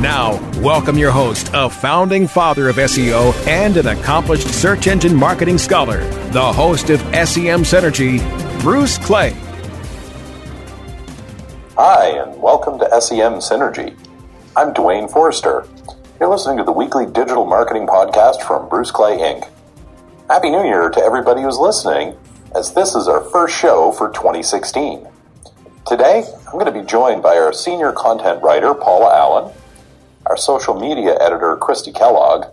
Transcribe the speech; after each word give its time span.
Now, 0.00 0.38
welcome 0.60 0.96
your 0.96 1.10
host, 1.10 1.50
a 1.52 1.68
founding 1.68 2.28
father 2.28 2.68
of 2.68 2.76
SEO 2.76 3.34
and 3.48 3.76
an 3.76 3.88
accomplished 3.88 4.46
search 4.46 4.86
engine 4.86 5.12
marketing 5.12 5.58
scholar, 5.58 6.08
the 6.30 6.52
host 6.52 6.88
of 6.90 7.00
SEM 7.00 7.64
Synergy, 7.64 8.20
Bruce 8.60 8.96
Clay. 8.96 9.30
Hi, 11.76 12.10
and 12.10 12.40
welcome 12.40 12.78
to 12.78 13.00
SEM 13.00 13.40
Synergy. 13.40 13.98
I'm 14.54 14.72
Duane 14.72 15.08
Forrester. 15.08 15.66
You're 16.20 16.28
listening 16.28 16.58
to 16.58 16.64
the 16.64 16.70
weekly 16.70 17.04
digital 17.06 17.44
marketing 17.44 17.88
podcast 17.88 18.46
from 18.46 18.68
Bruce 18.68 18.92
Clay 18.92 19.18
Inc. 19.18 19.50
Happy 20.30 20.50
New 20.50 20.62
Year 20.62 20.90
to 20.90 21.00
everybody 21.00 21.42
who's 21.42 21.58
listening, 21.58 22.16
as 22.54 22.72
this 22.72 22.94
is 22.94 23.08
our 23.08 23.24
first 23.32 23.58
show 23.58 23.90
for 23.90 24.10
2016. 24.10 25.08
Today, 25.88 26.22
I'm 26.46 26.52
going 26.52 26.72
to 26.72 26.80
be 26.80 26.86
joined 26.86 27.20
by 27.20 27.36
our 27.36 27.52
senior 27.52 27.90
content 27.90 28.40
writer, 28.44 28.74
Paula 28.74 29.12
Allen, 29.12 29.52
our 30.28 30.36
social 30.36 30.78
media 30.78 31.16
editor, 31.20 31.56
Kristi 31.56 31.94
Kellogg, 31.94 32.46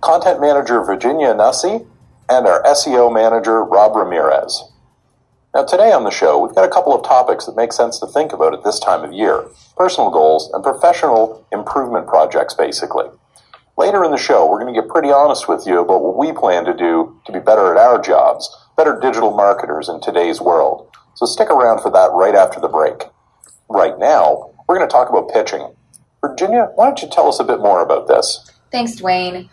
content 0.00 0.40
manager, 0.40 0.82
Virginia 0.82 1.28
Nussey, 1.28 1.86
and 2.28 2.46
our 2.46 2.62
SEO 2.62 3.12
manager, 3.12 3.62
Rob 3.62 3.94
Ramirez. 3.94 4.64
Now, 5.54 5.64
today 5.64 5.92
on 5.92 6.04
the 6.04 6.10
show, 6.10 6.38
we've 6.38 6.54
got 6.54 6.64
a 6.64 6.72
couple 6.72 6.94
of 6.94 7.04
topics 7.04 7.44
that 7.44 7.56
make 7.56 7.74
sense 7.74 7.98
to 8.00 8.06
think 8.06 8.32
about 8.32 8.54
at 8.54 8.64
this 8.64 8.80
time 8.80 9.04
of 9.04 9.12
year 9.12 9.46
personal 9.76 10.10
goals 10.10 10.50
and 10.52 10.62
professional 10.62 11.46
improvement 11.52 12.06
projects, 12.06 12.54
basically. 12.54 13.06
Later 13.76 14.04
in 14.04 14.10
the 14.10 14.16
show, 14.16 14.48
we're 14.48 14.60
going 14.60 14.72
to 14.72 14.80
get 14.80 14.88
pretty 14.88 15.10
honest 15.10 15.48
with 15.48 15.66
you 15.66 15.80
about 15.80 16.02
what 16.02 16.16
we 16.16 16.32
plan 16.32 16.64
to 16.64 16.74
do 16.74 17.20
to 17.26 17.32
be 17.32 17.38
better 17.38 17.74
at 17.74 17.80
our 17.80 18.00
jobs, 18.00 18.48
better 18.76 18.98
digital 19.00 19.34
marketers 19.34 19.88
in 19.88 20.00
today's 20.00 20.40
world. 20.40 20.88
So 21.14 21.26
stick 21.26 21.50
around 21.50 21.80
for 21.82 21.90
that 21.90 22.12
right 22.12 22.34
after 22.34 22.60
the 22.60 22.68
break. 22.68 23.04
Right 23.68 23.98
now, 23.98 24.50
we're 24.66 24.76
going 24.76 24.88
to 24.88 24.92
talk 24.92 25.08
about 25.08 25.30
pitching. 25.32 25.74
Virginia, 26.24 26.70
why 26.76 26.86
don't 26.86 27.02
you 27.02 27.08
tell 27.08 27.28
us 27.28 27.40
a 27.40 27.44
bit 27.44 27.58
more 27.58 27.82
about 27.82 28.06
this? 28.06 28.48
Thanks, 28.70 28.94
Duane. 28.96 29.50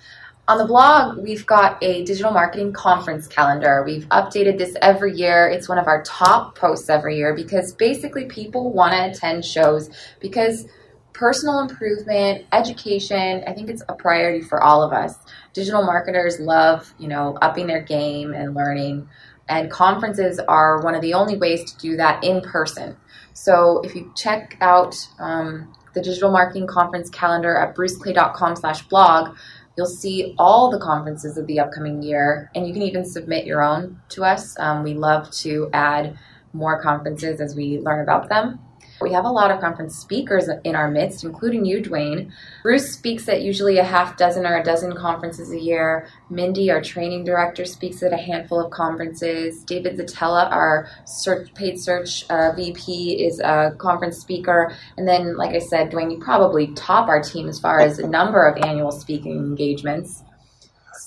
On 0.48 0.58
the 0.58 0.66
blog, 0.66 1.18
we've 1.18 1.46
got 1.46 1.84
a 1.84 2.04
digital 2.06 2.32
marketing 2.32 2.74
conference 2.74 3.28
calendar. 3.28 3.84
We've 3.86 4.06
updated 4.10 4.58
this 4.58 4.76
every 4.82 5.16
year. 5.16 5.48
It's 5.48 5.70
one 5.70 5.78
of 5.78 5.88
our 5.88 6.04
top 6.04 6.58
posts 6.58 6.90
every 6.90 7.18
year 7.18 7.36
because 7.36 7.74
basically 7.74 8.26
people 8.26 8.72
want 8.72 8.94
to 8.94 9.12
attend 9.12 9.46
shows 9.46 9.90
because 10.20 10.66
personal 11.14 11.60
improvement, 11.60 12.46
education, 12.52 13.44
I 13.46 13.54
think 13.54 13.70
it's 13.70 13.84
a 13.90 13.94
priority 13.94 14.42
for 14.42 14.62
all 14.64 14.82
of 14.82 14.94
us. 14.94 15.16
Digital 15.54 15.84
marketers 15.84 16.40
love, 16.40 16.94
you 16.98 17.08
know, 17.08 17.38
upping 17.42 17.68
their 17.68 17.82
game 17.82 18.34
and 18.34 18.56
learning, 18.56 19.10
and 19.50 19.70
conferences 19.70 20.40
are 20.48 20.82
one 20.82 20.96
of 20.96 21.02
the 21.02 21.14
only 21.14 21.36
ways 21.36 21.72
to 21.72 21.78
do 21.78 21.98
that 21.98 22.24
in 22.24 22.42
person. 22.42 22.96
So 23.34 23.82
if 23.84 23.96
you 23.96 24.12
check 24.16 24.58
out 24.62 24.96
um, 25.20 25.76
the 25.94 26.02
digital 26.02 26.32
marketing 26.32 26.68
conference 26.68 27.10
calendar 27.10 27.58
at 27.58 27.76
bruceclay.com 27.76 28.56
slash 28.56 28.82
blog, 28.84 29.36
you'll 29.78 29.86
see 29.86 30.36
all 30.38 30.70
the 30.70 30.80
conferences 30.80 31.38
of 31.38 31.48
the 31.48 31.60
upcoming 31.60 32.02
year, 32.02 32.52
and 32.56 32.68
you 32.68 32.74
can 32.74 32.82
even 32.82 33.06
submit 33.06 33.46
your 33.46 33.62
own 33.62 34.00
to 34.10 34.24
us. 34.24 34.58
Um, 34.60 34.84
we 34.84 34.94
love 34.94 35.32
to 35.32 35.70
add 35.74 36.18
more 36.54 36.82
conferences 36.82 37.40
as 37.40 37.56
we 37.56 37.80
learn 37.80 38.02
about 38.02 38.30
them. 38.30 38.60
We 39.02 39.14
have 39.14 39.26
a 39.26 39.30
lot 39.30 39.50
of 39.50 39.62
conference 39.62 39.98
speakers 39.98 40.50
in 40.64 40.76
our 40.76 40.92
midst, 40.92 41.24
including 41.24 41.66
you, 41.66 41.82
Duane. 41.82 42.34
Bruce 42.64 42.92
speaks 42.92 43.30
at 43.30 43.42
usually 43.42 43.78
a 43.78 43.84
half 43.84 44.18
dozen 44.18 44.46
or 44.46 44.58
a 44.58 44.64
dozen 44.64 44.94
conferences 44.96 45.52
a 45.52 45.60
year. 45.60 46.08
Mindy, 46.30 46.70
our 46.70 46.82
training 46.82 47.24
director, 47.24 47.64
speaks 47.64 48.04
at 48.04 48.12
a 48.12 48.18
handful 48.18 48.60
of 48.60 48.72
conferences. 48.72 49.64
David 49.64 49.98
Szetela, 49.98 50.52
our 50.52 50.90
search, 51.06 51.54
paid 51.54 51.80
search 51.80 52.26
uh, 52.30 52.52
VP, 52.54 53.26
is 53.26 53.40
a 53.40 53.74
conference 53.78 54.18
speaker. 54.18 54.76
And 54.98 55.08
then, 55.08 55.38
like 55.38 55.56
I 55.56 55.60
said, 55.60 55.92
Duane, 55.92 56.12
you 56.12 56.20
probably 56.20 56.74
top 56.74 57.08
our 57.08 57.22
team 57.22 57.48
as 57.48 57.60
far 57.60 57.80
as 57.80 58.00
number 58.00 58.46
of 58.46 58.58
annual 58.66 58.92
speaking 58.92 59.38
engagements. 59.38 60.24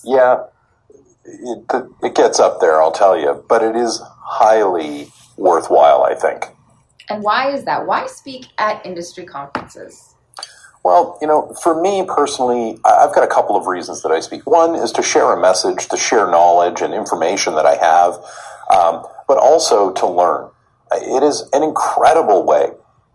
Yeah, 0.05 0.45
it, 1.25 1.87
it 2.03 2.15
gets 2.15 2.41
up 2.41 2.61
there, 2.61 2.81
I'll 2.83 2.93
tell 2.93 3.19
you, 3.19 3.45
but 3.49 3.63
it 3.63 3.77
is 3.77 4.01
highly 4.03 5.09
worthwhile, 5.37 6.05
I 6.05 6.15
think. 6.15 6.47
And 7.13 7.23
why 7.23 7.51
is 7.51 7.65
that? 7.65 7.87
Why 7.87 8.07
speak 8.07 8.47
at 8.57 8.87
industry 8.87 9.27
conferences? 9.27 10.15
Well, 10.83 11.19
you 11.21 11.27
know, 11.27 11.55
for 11.63 11.79
me 11.81 12.07
personally, 12.09 12.79
I've 12.87 13.15
got 13.15 13.23
a 13.23 13.27
couple 13.27 13.55
of 13.55 13.67
reasons 13.67 14.01
that 14.03 14.11
I 14.11 14.21
speak. 14.21 14.47
One 14.47 14.75
is 14.75 14.91
to 14.93 15.03
share 15.03 15.31
a 15.31 15.39
message, 15.39 15.89
to 15.89 15.99
share 15.99 16.31
knowledge 16.31 16.81
and 16.81 16.95
information 16.95 17.55
that 17.57 17.67
I 17.67 17.77
have, 17.77 18.15
um, 18.75 19.05
but 19.29 19.37
also 19.37 19.93
to 19.93 20.07
learn. 20.07 20.49
It 20.93 21.23
is 21.23 21.47
an 21.53 21.63
incredible 21.63 22.47
way 22.47 22.71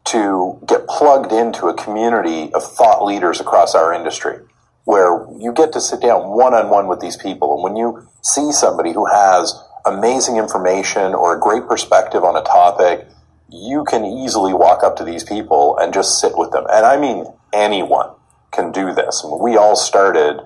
to 0.05 0.59
get 0.67 0.87
plugged 0.87 1.31
into 1.31 1.65
a 1.65 1.73
community 1.73 2.53
of 2.53 2.63
thought 2.63 3.03
leaders 3.03 3.41
across 3.41 3.73
our 3.73 3.93
industry 3.93 4.37
where 4.85 5.25
you 5.39 5.51
get 5.53 5.73
to 5.73 5.81
sit 5.81 6.01
down 6.01 6.29
one 6.29 6.53
on 6.53 6.69
one 6.69 6.87
with 6.87 6.99
these 6.99 7.17
people. 7.17 7.55
And 7.55 7.63
when 7.63 7.75
you 7.75 8.07
see 8.23 8.51
somebody 8.51 8.93
who 8.93 9.07
has 9.07 9.59
amazing 9.87 10.37
information 10.37 11.15
or 11.15 11.35
a 11.35 11.39
great 11.39 11.67
perspective 11.67 12.23
on 12.23 12.37
a 12.37 12.43
topic, 12.43 13.07
you 13.49 13.83
can 13.85 14.05
easily 14.05 14.53
walk 14.53 14.83
up 14.83 14.95
to 14.97 15.03
these 15.03 15.23
people 15.23 15.77
and 15.77 15.93
just 15.93 16.19
sit 16.19 16.37
with 16.37 16.51
them. 16.51 16.65
And 16.69 16.85
I 16.85 16.97
mean, 16.97 17.25
anyone 17.53 18.11
can 18.51 18.71
do 18.71 18.93
this. 18.93 19.25
We 19.39 19.55
all 19.55 19.75
started 19.75 20.41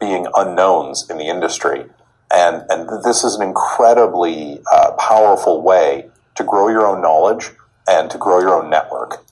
being 0.00 0.26
unknowns 0.34 1.08
in 1.10 1.18
the 1.18 1.26
industry. 1.26 1.84
And, 2.30 2.62
and 2.68 2.88
this 3.04 3.24
is 3.24 3.34
an 3.34 3.42
incredibly 3.46 4.60
uh, 4.72 4.92
powerful 4.92 5.62
way 5.62 6.08
to 6.36 6.44
grow 6.44 6.68
your 6.68 6.86
own 6.86 7.02
knowledge 7.02 7.50
and 7.88 8.10
to 8.10 8.18
grow 8.18 8.40
your 8.40 8.62
own 8.62 8.70
network. 8.70 9.24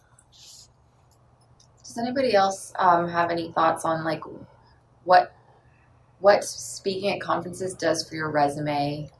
Does 1.84 1.98
anybody 1.98 2.34
else 2.34 2.72
um, 2.78 3.08
have 3.08 3.30
any 3.30 3.52
thoughts 3.52 3.84
on 3.84 4.04
like 4.04 4.22
what 5.04 5.32
what 6.18 6.44
speaking 6.44 7.10
at 7.10 7.20
conferences 7.20 7.74
does 7.74 8.06
for 8.08 8.14
your 8.14 8.30
resume 8.30 9.10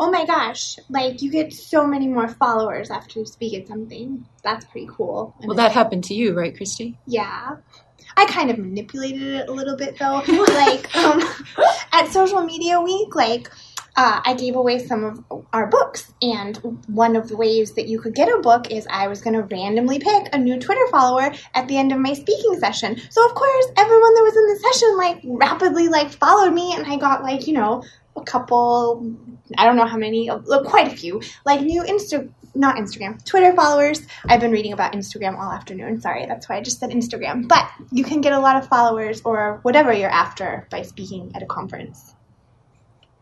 oh 0.00 0.10
my 0.10 0.24
gosh, 0.24 0.78
like 0.88 1.20
you 1.20 1.30
get 1.30 1.52
so 1.52 1.86
many 1.86 2.08
more 2.08 2.26
followers 2.26 2.90
after 2.90 3.20
you 3.20 3.26
speak 3.26 3.54
at 3.54 3.68
something. 3.68 4.26
That's 4.42 4.64
pretty 4.64 4.88
cool. 4.90 5.36
well, 5.44 5.56
that 5.56 5.72
happened 5.72 6.04
to 6.04 6.14
you, 6.14 6.32
right, 6.36 6.56
Kristi? 6.56 6.96
Yeah. 7.06 7.56
I 8.16 8.24
kind 8.24 8.50
of 8.50 8.58
manipulated 8.58 9.22
it 9.22 9.48
a 9.48 9.52
little 9.52 9.76
bit 9.76 9.98
though. 9.98 10.22
like 10.26 10.96
um, 10.96 11.22
at 11.92 12.08
social 12.08 12.42
media 12.42 12.80
week, 12.80 13.14
like 13.14 13.50
uh, 13.96 14.20
I 14.24 14.34
gave 14.34 14.56
away 14.56 14.78
some 14.78 15.04
of 15.04 15.44
our 15.52 15.66
books, 15.66 16.12
and 16.22 16.56
one 16.86 17.16
of 17.16 17.28
the 17.28 17.36
ways 17.36 17.74
that 17.74 17.86
you 17.86 18.00
could 18.00 18.14
get 18.14 18.28
a 18.28 18.40
book 18.40 18.70
is 18.70 18.86
I 18.90 19.08
was 19.08 19.20
going 19.20 19.34
to 19.34 19.42
randomly 19.42 19.98
pick 19.98 20.28
a 20.32 20.38
new 20.38 20.58
Twitter 20.58 20.86
follower 20.90 21.32
at 21.54 21.68
the 21.68 21.76
end 21.76 21.92
of 21.92 21.98
my 21.98 22.14
speaking 22.14 22.58
session. 22.58 23.00
So 23.10 23.26
of 23.26 23.34
course, 23.34 23.66
everyone 23.76 24.14
that 24.14 24.22
was 24.22 24.36
in 24.36 24.46
the 24.46 24.70
session 24.70 24.96
like 24.96 25.20
rapidly 25.24 25.88
like 25.88 26.10
followed 26.10 26.52
me, 26.52 26.74
and 26.74 26.86
I 26.86 26.96
got 26.96 27.22
like 27.22 27.46
you 27.46 27.52
know 27.52 27.82
a 28.16 28.22
couple, 28.22 29.16
I 29.56 29.64
don't 29.64 29.76
know 29.76 29.86
how 29.86 29.96
many, 29.96 30.30
quite 30.64 30.88
a 30.88 30.96
few, 30.96 31.22
like 31.44 31.60
new 31.60 31.82
Insta, 31.82 32.30
not 32.54 32.76
Instagram, 32.76 33.24
Twitter 33.24 33.54
followers. 33.54 34.02
I've 34.26 34.40
been 34.40 34.50
reading 34.50 34.72
about 34.72 34.92
Instagram 34.92 35.38
all 35.38 35.52
afternoon. 35.52 36.00
Sorry, 36.00 36.26
that's 36.26 36.48
why 36.48 36.56
I 36.56 36.60
just 36.62 36.80
said 36.80 36.90
Instagram. 36.90 37.48
But 37.48 37.70
you 37.92 38.04
can 38.04 38.20
get 38.20 38.32
a 38.32 38.40
lot 38.40 38.56
of 38.56 38.68
followers 38.68 39.22
or 39.24 39.60
whatever 39.62 39.92
you're 39.92 40.10
after 40.10 40.66
by 40.70 40.82
speaking 40.82 41.32
at 41.34 41.42
a 41.42 41.46
conference. 41.46 42.14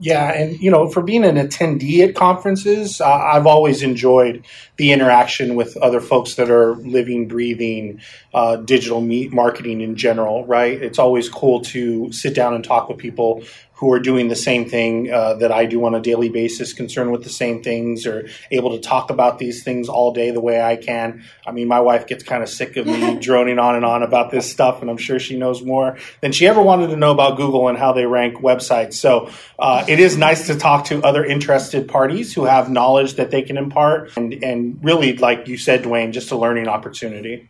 Yeah, 0.01 0.31
and 0.33 0.59
you 0.61 0.71
know, 0.71 0.89
for 0.89 1.03
being 1.03 1.25
an 1.25 1.35
attendee 1.35 2.07
at 2.09 2.15
conferences, 2.15 3.01
uh, 3.01 3.09
I've 3.09 3.49
always 3.49 3.83
enjoyed 3.83 4.47
the 4.77 4.93
interaction 4.93 5.57
with 5.57 5.77
other 5.77 6.01
folks 6.01 6.37
that 6.37 6.51
are 6.51 6.77
living, 6.77 7.27
breathing 7.27 8.01
uh, 8.33 8.57
digital 8.57 9.01
marketing 9.01 9.81
in 9.81 9.97
general. 9.97 10.47
Right? 10.47 10.81
It's 10.81 11.01
always 11.01 11.29
cool 11.29 11.63
to 11.63 12.13
sit 12.13 12.35
down 12.35 12.55
and 12.55 12.63
talk 12.63 12.89
with 12.89 12.99
people 12.99 13.43
who 13.79 13.93
are 13.93 14.01
doing 14.01 14.27
the 14.27 14.37
same 14.37 14.69
thing 14.69 15.09
uh, 15.09 15.35
that 15.35 15.53
I 15.53 15.65
do 15.65 15.85
on 15.85 15.95
a 15.95 16.01
daily 16.01 16.29
basis, 16.29 16.73
concerned 16.73 17.13
with 17.13 17.23
the 17.23 17.31
same 17.31 17.63
things, 17.63 18.07
or 18.07 18.29
able 18.51 18.77
to 18.77 18.81
talk 18.81 19.09
about 19.09 19.39
these 19.39 19.63
things 19.63 19.89
all 19.89 20.13
day 20.13 20.33
the 20.33 20.41
way 20.41 20.61
I 20.61 20.75
can. 20.75 21.23
I 21.47 21.53
mean, 21.53 21.69
my 21.69 21.79
wife 21.79 22.09
gets 22.09 22.25
kind 22.25 22.43
of 22.43 22.49
sick 22.49 22.77
of 22.77 22.87
me 22.87 23.17
droning 23.21 23.61
on 23.61 23.77
and 23.77 23.85
on 23.85 24.03
about 24.03 24.33
this 24.33 24.51
stuff, 24.51 24.81
and 24.81 24.91
I'm 24.91 24.97
sure 24.97 25.21
she 25.21 25.39
knows 25.39 25.63
more 25.63 25.97
than 26.21 26.33
she 26.33 26.49
ever 26.49 26.61
wanted 26.61 26.89
to 26.89 26.97
know 26.97 27.13
about 27.13 27.37
Google 27.37 27.69
and 27.69 27.79
how 27.79 27.93
they 27.93 28.05
rank 28.05 28.39
websites. 28.39 28.95
So 28.95 29.31
uh, 29.61 29.85
it 29.87 30.01
is 30.01 30.17
nice 30.17 30.49
to 30.49 30.57
talk 30.57 30.87
to 30.87 31.01
other 31.05 31.25
interested 31.25 31.87
parties 31.87 32.35
who 32.35 32.47
have 32.47 32.69
knowledge 32.69 33.15
that 33.15 33.31
they 33.31 33.43
can 33.43 33.57
impart, 33.57 34.17
and, 34.17 34.33
and 34.43 34.81
really, 34.83 35.17
like 35.17 35.47
you 35.47 35.57
said, 35.57 35.83
Duane, 35.83 36.11
just 36.11 36.33
a 36.33 36.37
learning 36.37 36.67
opportunity. 36.67 37.49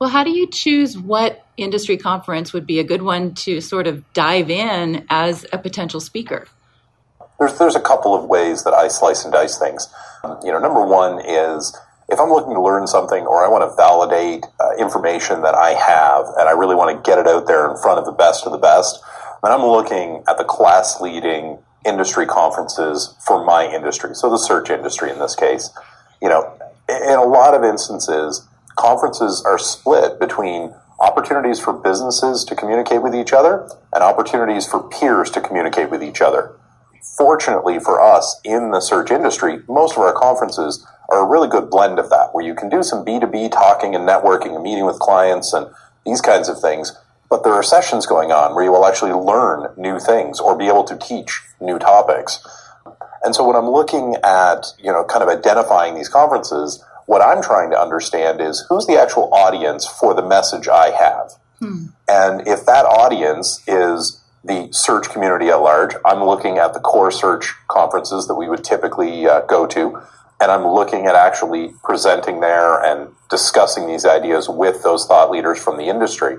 Well, 0.00 0.10
how 0.10 0.24
do 0.24 0.30
you 0.30 0.48
choose 0.48 0.98
what 0.98 1.43
industry 1.56 1.96
conference 1.96 2.52
would 2.52 2.66
be 2.66 2.78
a 2.78 2.84
good 2.84 3.02
one 3.02 3.34
to 3.34 3.60
sort 3.60 3.86
of 3.86 4.12
dive 4.12 4.50
in 4.50 5.06
as 5.08 5.46
a 5.52 5.58
potential 5.58 6.00
speaker? 6.00 6.46
There's 7.38 7.58
there's 7.58 7.76
a 7.76 7.80
couple 7.80 8.14
of 8.14 8.24
ways 8.28 8.64
that 8.64 8.74
I 8.74 8.88
slice 8.88 9.24
and 9.24 9.32
dice 9.32 9.58
things. 9.58 9.88
You 10.44 10.52
know, 10.52 10.58
number 10.58 10.84
one 10.84 11.20
is 11.24 11.76
if 12.08 12.20
I'm 12.20 12.28
looking 12.28 12.54
to 12.54 12.60
learn 12.60 12.86
something 12.86 13.26
or 13.26 13.44
I 13.44 13.48
want 13.48 13.68
to 13.68 13.74
validate 13.76 14.44
uh, 14.60 14.76
information 14.78 15.42
that 15.42 15.54
I 15.54 15.70
have 15.70 16.26
and 16.38 16.48
I 16.48 16.52
really 16.52 16.74
want 16.74 16.96
to 16.96 17.08
get 17.08 17.18
it 17.18 17.26
out 17.26 17.46
there 17.46 17.70
in 17.70 17.76
front 17.78 17.98
of 17.98 18.04
the 18.04 18.12
best 18.12 18.46
of 18.46 18.52
the 18.52 18.58
best, 18.58 19.02
then 19.42 19.52
I'm 19.52 19.62
looking 19.62 20.22
at 20.28 20.38
the 20.38 20.44
class 20.44 21.00
leading 21.00 21.58
industry 21.84 22.26
conferences 22.26 23.14
for 23.26 23.44
my 23.44 23.66
industry. 23.66 24.14
So 24.14 24.30
the 24.30 24.38
search 24.38 24.70
industry 24.70 25.10
in 25.10 25.18
this 25.18 25.34
case. 25.34 25.70
You 26.22 26.28
know, 26.28 26.52
in 26.88 27.18
a 27.18 27.24
lot 27.24 27.54
of 27.54 27.62
instances, 27.62 28.46
conferences 28.76 29.42
are 29.46 29.58
split 29.58 30.18
between 30.18 30.74
opportunities 31.00 31.60
for 31.60 31.72
businesses 31.72 32.44
to 32.44 32.54
communicate 32.54 33.02
with 33.02 33.14
each 33.14 33.32
other 33.32 33.68
and 33.92 34.02
opportunities 34.02 34.66
for 34.66 34.88
peers 34.88 35.30
to 35.30 35.40
communicate 35.40 35.90
with 35.90 36.02
each 36.02 36.20
other. 36.20 36.56
Fortunately 37.16 37.78
for 37.78 38.00
us 38.00 38.40
in 38.44 38.70
the 38.70 38.80
search 38.80 39.10
industry, 39.10 39.60
most 39.68 39.92
of 39.92 39.98
our 39.98 40.12
conferences 40.12 40.86
are 41.10 41.24
a 41.24 41.28
really 41.28 41.48
good 41.48 41.70
blend 41.70 41.98
of 41.98 42.10
that, 42.10 42.30
where 42.32 42.44
you 42.44 42.54
can 42.54 42.68
do 42.68 42.82
some 42.82 43.04
B2B 43.04 43.52
talking 43.52 43.94
and 43.94 44.08
networking 44.08 44.54
and 44.54 44.62
meeting 44.62 44.86
with 44.86 44.98
clients 44.98 45.52
and 45.52 45.66
these 46.06 46.20
kinds 46.20 46.48
of 46.48 46.60
things. 46.60 46.96
But 47.28 47.44
there 47.44 47.52
are 47.52 47.62
sessions 47.62 48.06
going 48.06 48.32
on 48.32 48.54
where 48.54 48.64
you 48.64 48.72
will 48.72 48.86
actually 48.86 49.12
learn 49.12 49.72
new 49.76 49.98
things 49.98 50.40
or 50.40 50.56
be 50.56 50.66
able 50.66 50.84
to 50.84 50.96
teach 50.96 51.42
new 51.60 51.78
topics. 51.78 52.40
And 53.22 53.34
so 53.34 53.46
when 53.46 53.56
I'm 53.56 53.68
looking 53.68 54.16
at, 54.22 54.66
you 54.78 54.92
know, 54.92 55.04
kind 55.04 55.22
of 55.22 55.28
identifying 55.28 55.94
these 55.94 56.08
conferences, 56.08 56.84
what 57.06 57.22
I'm 57.22 57.42
trying 57.42 57.70
to 57.70 57.80
understand 57.80 58.40
is 58.40 58.64
who's 58.68 58.86
the 58.86 59.00
actual 59.00 59.32
audience 59.32 59.86
for 59.86 60.14
the 60.14 60.26
message 60.26 60.68
I 60.68 60.90
have. 60.90 61.32
Hmm. 61.58 61.86
And 62.08 62.46
if 62.46 62.66
that 62.66 62.84
audience 62.84 63.62
is 63.66 64.22
the 64.42 64.68
search 64.72 65.10
community 65.10 65.48
at 65.48 65.56
large, 65.56 65.94
I'm 66.04 66.22
looking 66.22 66.58
at 66.58 66.74
the 66.74 66.80
core 66.80 67.10
search 67.10 67.54
conferences 67.68 68.26
that 68.26 68.34
we 68.34 68.48
would 68.48 68.64
typically 68.64 69.26
uh, 69.26 69.40
go 69.42 69.66
to 69.68 70.02
and 70.40 70.50
I'm 70.50 70.66
looking 70.66 71.06
at 71.06 71.14
actually 71.14 71.72
presenting 71.82 72.40
there 72.40 72.82
and 72.82 73.10
discussing 73.30 73.86
these 73.86 74.04
ideas 74.04 74.48
with 74.48 74.82
those 74.82 75.06
thought 75.06 75.30
leaders 75.30 75.62
from 75.62 75.78
the 75.78 75.84
industry. 75.84 76.36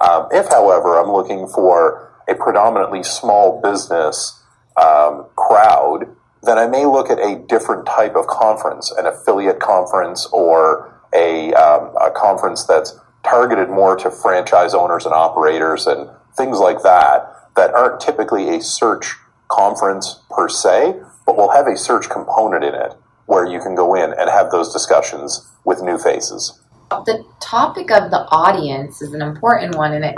Um, 0.00 0.28
if, 0.30 0.48
however, 0.48 0.98
I'm 0.98 1.10
looking 1.10 1.46
for 1.46 2.12
a 2.28 2.34
predominantly 2.34 3.02
small 3.02 3.60
business 3.62 4.42
um, 4.76 5.26
crowd, 5.36 6.15
then 6.46 6.58
I 6.58 6.66
may 6.66 6.86
look 6.86 7.10
at 7.10 7.18
a 7.18 7.42
different 7.48 7.86
type 7.86 8.16
of 8.16 8.26
conference, 8.26 8.90
an 8.92 9.06
affiliate 9.06 9.60
conference 9.60 10.26
or 10.32 10.92
a, 11.14 11.52
um, 11.54 11.94
a 11.96 12.10
conference 12.10 12.64
that's 12.64 12.98
targeted 13.24 13.68
more 13.68 13.96
to 13.96 14.10
franchise 14.10 14.74
owners 14.74 15.04
and 15.04 15.14
operators 15.14 15.86
and 15.86 16.08
things 16.36 16.58
like 16.58 16.82
that, 16.82 17.50
that 17.56 17.74
aren't 17.74 18.00
typically 18.00 18.54
a 18.54 18.60
search 18.60 19.14
conference 19.48 20.20
per 20.30 20.48
se, 20.48 20.94
but 21.24 21.36
will 21.36 21.50
have 21.50 21.66
a 21.66 21.76
search 21.76 22.08
component 22.08 22.64
in 22.64 22.74
it 22.74 22.94
where 23.26 23.44
you 23.44 23.60
can 23.60 23.74
go 23.74 23.94
in 23.94 24.12
and 24.12 24.30
have 24.30 24.50
those 24.50 24.72
discussions 24.72 25.50
with 25.64 25.82
new 25.82 25.98
faces. 25.98 26.60
The 26.90 27.24
topic 27.40 27.90
of 27.90 28.10
the 28.10 28.26
audience 28.30 29.02
is 29.02 29.12
an 29.12 29.22
important 29.22 29.74
one, 29.74 29.92
and 29.92 30.04
it 30.04 30.14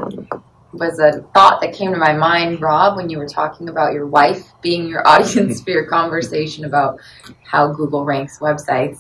was 0.73 0.99
a 0.99 1.23
thought 1.35 1.61
that 1.61 1.73
came 1.73 1.93
to 1.93 1.99
my 1.99 2.13
mind, 2.13 2.61
Rob, 2.61 2.97
when 2.97 3.09
you 3.09 3.19
were 3.19 3.27
talking 3.27 3.69
about 3.69 3.93
your 3.95 4.07
wife 4.07 4.45
being 4.61 4.87
your 4.87 5.07
audience 5.09 5.63
for 5.63 5.71
your 5.71 5.87
conversation 5.87 6.65
about 6.65 7.01
how 7.45 7.73
Google 7.73 8.05
ranks 8.05 8.39
websites. 8.39 8.99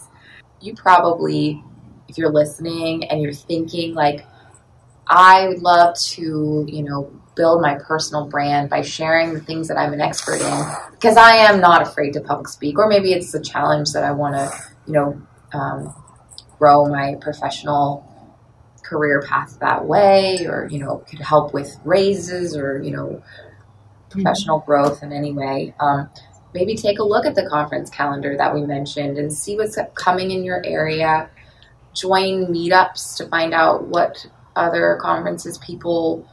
You 0.60 0.74
probably, 0.74 1.62
if 2.08 2.18
you're 2.18 2.32
listening 2.32 3.04
and 3.04 3.20
you're 3.20 3.32
thinking, 3.32 3.94
like, 3.94 4.24
I 5.06 5.48
would 5.48 5.62
love 5.62 5.96
to, 5.96 6.66
you 6.68 6.82
know, 6.82 7.10
build 7.34 7.62
my 7.62 7.76
personal 7.76 8.26
brand 8.26 8.68
by 8.68 8.82
sharing 8.82 9.32
the 9.32 9.40
things 9.40 9.68
that 9.68 9.78
I'm 9.78 9.92
an 9.92 10.00
expert 10.00 10.40
in 10.40 10.66
because 10.90 11.16
I 11.16 11.36
am 11.36 11.60
not 11.60 11.82
afraid 11.82 12.12
to 12.14 12.20
public 12.20 12.48
speak, 12.48 12.78
or 12.78 12.88
maybe 12.88 13.12
it's 13.12 13.32
a 13.34 13.40
challenge 13.40 13.92
that 13.92 14.04
I 14.04 14.10
want 14.10 14.34
to, 14.34 14.52
you 14.86 14.92
know, 14.92 15.22
um, 15.52 15.94
grow 16.58 16.86
my 16.86 17.14
professional 17.20 18.07
career 18.88 19.22
path 19.26 19.58
that 19.60 19.84
way, 19.84 20.46
or 20.46 20.68
you 20.70 20.78
know, 20.78 21.04
could 21.08 21.20
help 21.20 21.52
with 21.52 21.78
raises 21.84 22.56
or 22.56 22.82
you 22.82 22.90
know, 22.90 23.22
professional 24.10 24.60
growth 24.60 25.02
in 25.02 25.12
any 25.12 25.32
way. 25.32 25.74
Um, 25.80 26.08
maybe 26.54 26.74
take 26.74 26.98
a 26.98 27.04
look 27.04 27.26
at 27.26 27.34
the 27.34 27.46
conference 27.48 27.90
calendar 27.90 28.36
that 28.36 28.54
we 28.54 28.62
mentioned 28.62 29.18
and 29.18 29.32
see 29.32 29.56
what's 29.56 29.78
coming 29.94 30.30
in 30.30 30.44
your 30.44 30.64
area. 30.64 31.28
Join 31.94 32.46
meetups 32.46 33.16
to 33.16 33.28
find 33.28 33.52
out 33.52 33.88
what 33.88 34.26
other 34.56 34.98
conferences 35.00 35.58
people 35.58 36.26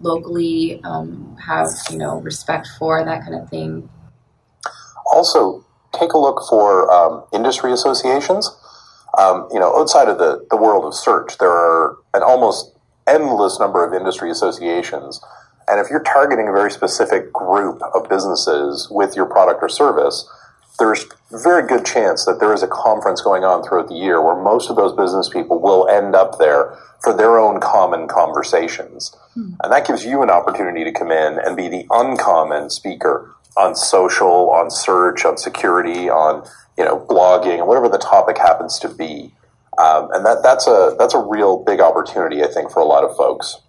locally 0.00 0.80
um, 0.84 1.36
have 1.44 1.68
you 1.90 1.98
know 1.98 2.20
respect 2.20 2.68
for 2.78 3.04
that 3.04 3.22
kind 3.22 3.34
of 3.34 3.48
thing. 3.48 3.88
Also, 5.06 5.64
take 5.92 6.12
a 6.12 6.18
look 6.18 6.42
for 6.48 6.90
um, 6.92 7.24
industry 7.32 7.72
associations. 7.72 8.50
Um, 9.18 9.48
you 9.52 9.60
know, 9.60 9.78
outside 9.78 10.08
of 10.08 10.18
the, 10.18 10.46
the 10.50 10.56
world 10.56 10.84
of 10.84 10.94
search, 10.94 11.38
there 11.38 11.50
are 11.50 11.98
an 12.14 12.22
almost 12.22 12.74
endless 13.06 13.58
number 13.58 13.84
of 13.84 13.92
industry 13.92 14.30
associations. 14.30 15.20
And 15.68 15.80
if 15.80 15.90
you're 15.90 16.02
targeting 16.02 16.48
a 16.48 16.52
very 16.52 16.70
specific 16.70 17.32
group 17.32 17.80
of 17.94 18.08
businesses 18.08 18.88
with 18.90 19.14
your 19.14 19.26
product 19.26 19.62
or 19.62 19.68
service, 19.68 20.28
there's 20.78 21.04
a 21.30 21.38
very 21.38 21.66
good 21.66 21.84
chance 21.84 22.24
that 22.24 22.40
there 22.40 22.52
is 22.52 22.62
a 22.62 22.66
conference 22.66 23.20
going 23.20 23.44
on 23.44 23.62
throughout 23.62 23.88
the 23.88 23.94
year 23.94 24.20
where 24.22 24.36
most 24.36 24.70
of 24.70 24.76
those 24.76 24.94
business 24.96 25.28
people 25.28 25.60
will 25.60 25.86
end 25.88 26.14
up 26.14 26.38
there 26.38 26.76
for 27.00 27.14
their 27.14 27.38
own 27.38 27.60
common 27.60 28.08
conversations. 28.08 29.14
Hmm. 29.34 29.54
And 29.62 29.72
that 29.72 29.86
gives 29.86 30.04
you 30.04 30.22
an 30.22 30.30
opportunity 30.30 30.84
to 30.84 30.92
come 30.92 31.10
in 31.10 31.38
and 31.38 31.56
be 31.56 31.68
the 31.68 31.86
uncommon 31.90 32.70
speaker 32.70 33.34
on 33.56 33.74
social, 33.74 34.50
on 34.50 34.70
search, 34.70 35.24
on 35.24 35.36
security, 35.36 36.08
on 36.08 36.46
you 36.78 36.84
know 36.84 37.04
blogging, 37.08 37.66
whatever 37.66 37.88
the 37.88 37.98
topic 37.98 38.38
happens 38.38 38.78
to 38.80 38.88
be. 38.88 39.34
Um, 39.78 40.10
and 40.12 40.24
that 40.26 40.42
that's 40.42 40.66
a 40.66 40.94
that's 40.98 41.14
a 41.14 41.18
real 41.20 41.62
big 41.64 41.80
opportunity, 41.80 42.42
I 42.42 42.48
think, 42.48 42.70
for 42.70 42.80
a 42.80 42.84
lot 42.84 43.04
of 43.04 43.16
folks. 43.16 43.60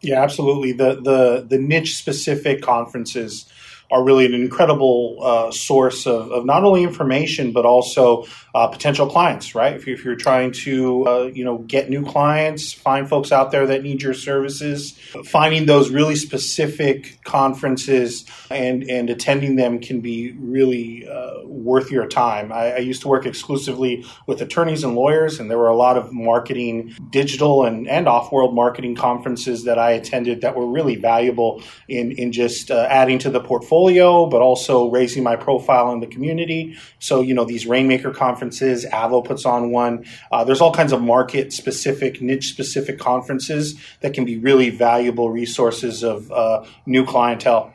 Yeah, 0.00 0.22
absolutely. 0.22 0.72
The 0.72 1.00
the 1.02 1.46
the 1.48 1.58
niche 1.58 1.96
specific 1.96 2.62
conferences 2.62 3.50
are 3.90 4.04
really 4.04 4.26
an 4.26 4.34
incredible 4.34 5.18
uh, 5.22 5.50
source 5.50 6.06
of, 6.06 6.30
of, 6.30 6.44
not 6.44 6.62
only 6.62 6.82
information 6.82 7.52
but 7.52 7.64
also 7.64 8.26
uh, 8.54 8.66
potential 8.68 9.08
clients. 9.08 9.54
Right? 9.54 9.74
If, 9.74 9.86
you, 9.86 9.96
you're 9.96 10.16
trying 10.16 10.52
to 10.64 11.06
uh, 11.06 11.30
you 11.32 11.44
know 11.44 11.58
get 11.58 11.88
new 11.88 12.04
clients, 12.04 12.72
find 12.72 13.08
folks 13.08 13.32
out 13.32 13.50
there 13.50 13.66
that 13.66 13.82
need 13.82 14.02
your 14.02 14.14
services, 14.14 14.92
finding 15.24 15.66
those 15.66 15.90
really 15.90 16.16
specific 16.16 17.22
conferences 17.24 18.24
and 18.50 18.82
and 18.90 19.08
attending 19.08 19.56
them 19.56 19.80
can 19.80 20.00
be 20.00 20.32
really 20.32 21.08
uh, 21.08 21.46
worth 21.46 21.90
your 21.90 22.06
time. 22.06 22.52
I, 22.52 22.72
I 22.72 22.78
used 22.78 23.02
to 23.02 23.08
work 23.08 23.24
exclusively 23.24 24.04
with 24.26 24.42
attorneys 24.42 24.84
and 24.84 24.94
lawyers, 24.94 25.40
and 25.40 25.50
there 25.50 25.58
were 25.58 25.68
a 25.68 25.76
lot 25.76 25.96
of 25.96 26.12
marketing, 26.12 26.94
digital 27.10 27.64
and 27.64 27.88
and 27.88 28.06
off 28.06 28.32
world 28.32 28.54
marketing 28.54 28.96
conferences 28.96 29.64
that 29.64 29.78
I 29.78 29.92
attended 29.92 30.42
that 30.42 30.56
were 30.56 30.66
really 30.66 30.96
valuable 30.96 31.62
in 31.88 32.12
in 32.12 32.32
just 32.32 32.70
uh, 32.70 32.86
adding 32.90 33.18
to 33.20 33.30
the 33.30 33.40
portfolio 33.40 33.77
portfolio, 33.78 34.26
but 34.26 34.40
also 34.40 34.90
raising 34.90 35.22
my 35.22 35.36
profile 35.36 35.92
in 35.92 36.00
the 36.00 36.06
community. 36.06 36.76
So, 36.98 37.20
you 37.20 37.34
know, 37.34 37.44
these 37.44 37.66
Rainmaker 37.66 38.12
conferences, 38.12 38.84
Avvo 38.86 39.24
puts 39.24 39.44
on 39.44 39.70
one. 39.70 40.04
Uh, 40.32 40.44
there's 40.44 40.60
all 40.60 40.72
kinds 40.72 40.92
of 40.92 41.00
market 41.00 41.52
specific, 41.52 42.20
niche 42.20 42.48
specific 42.48 42.98
conferences 42.98 43.74
that 44.00 44.14
can 44.14 44.24
be 44.24 44.38
really 44.38 44.70
valuable 44.70 45.30
resources 45.30 46.02
of 46.02 46.30
uh, 46.32 46.64
new 46.86 47.04
clientele. 47.04 47.72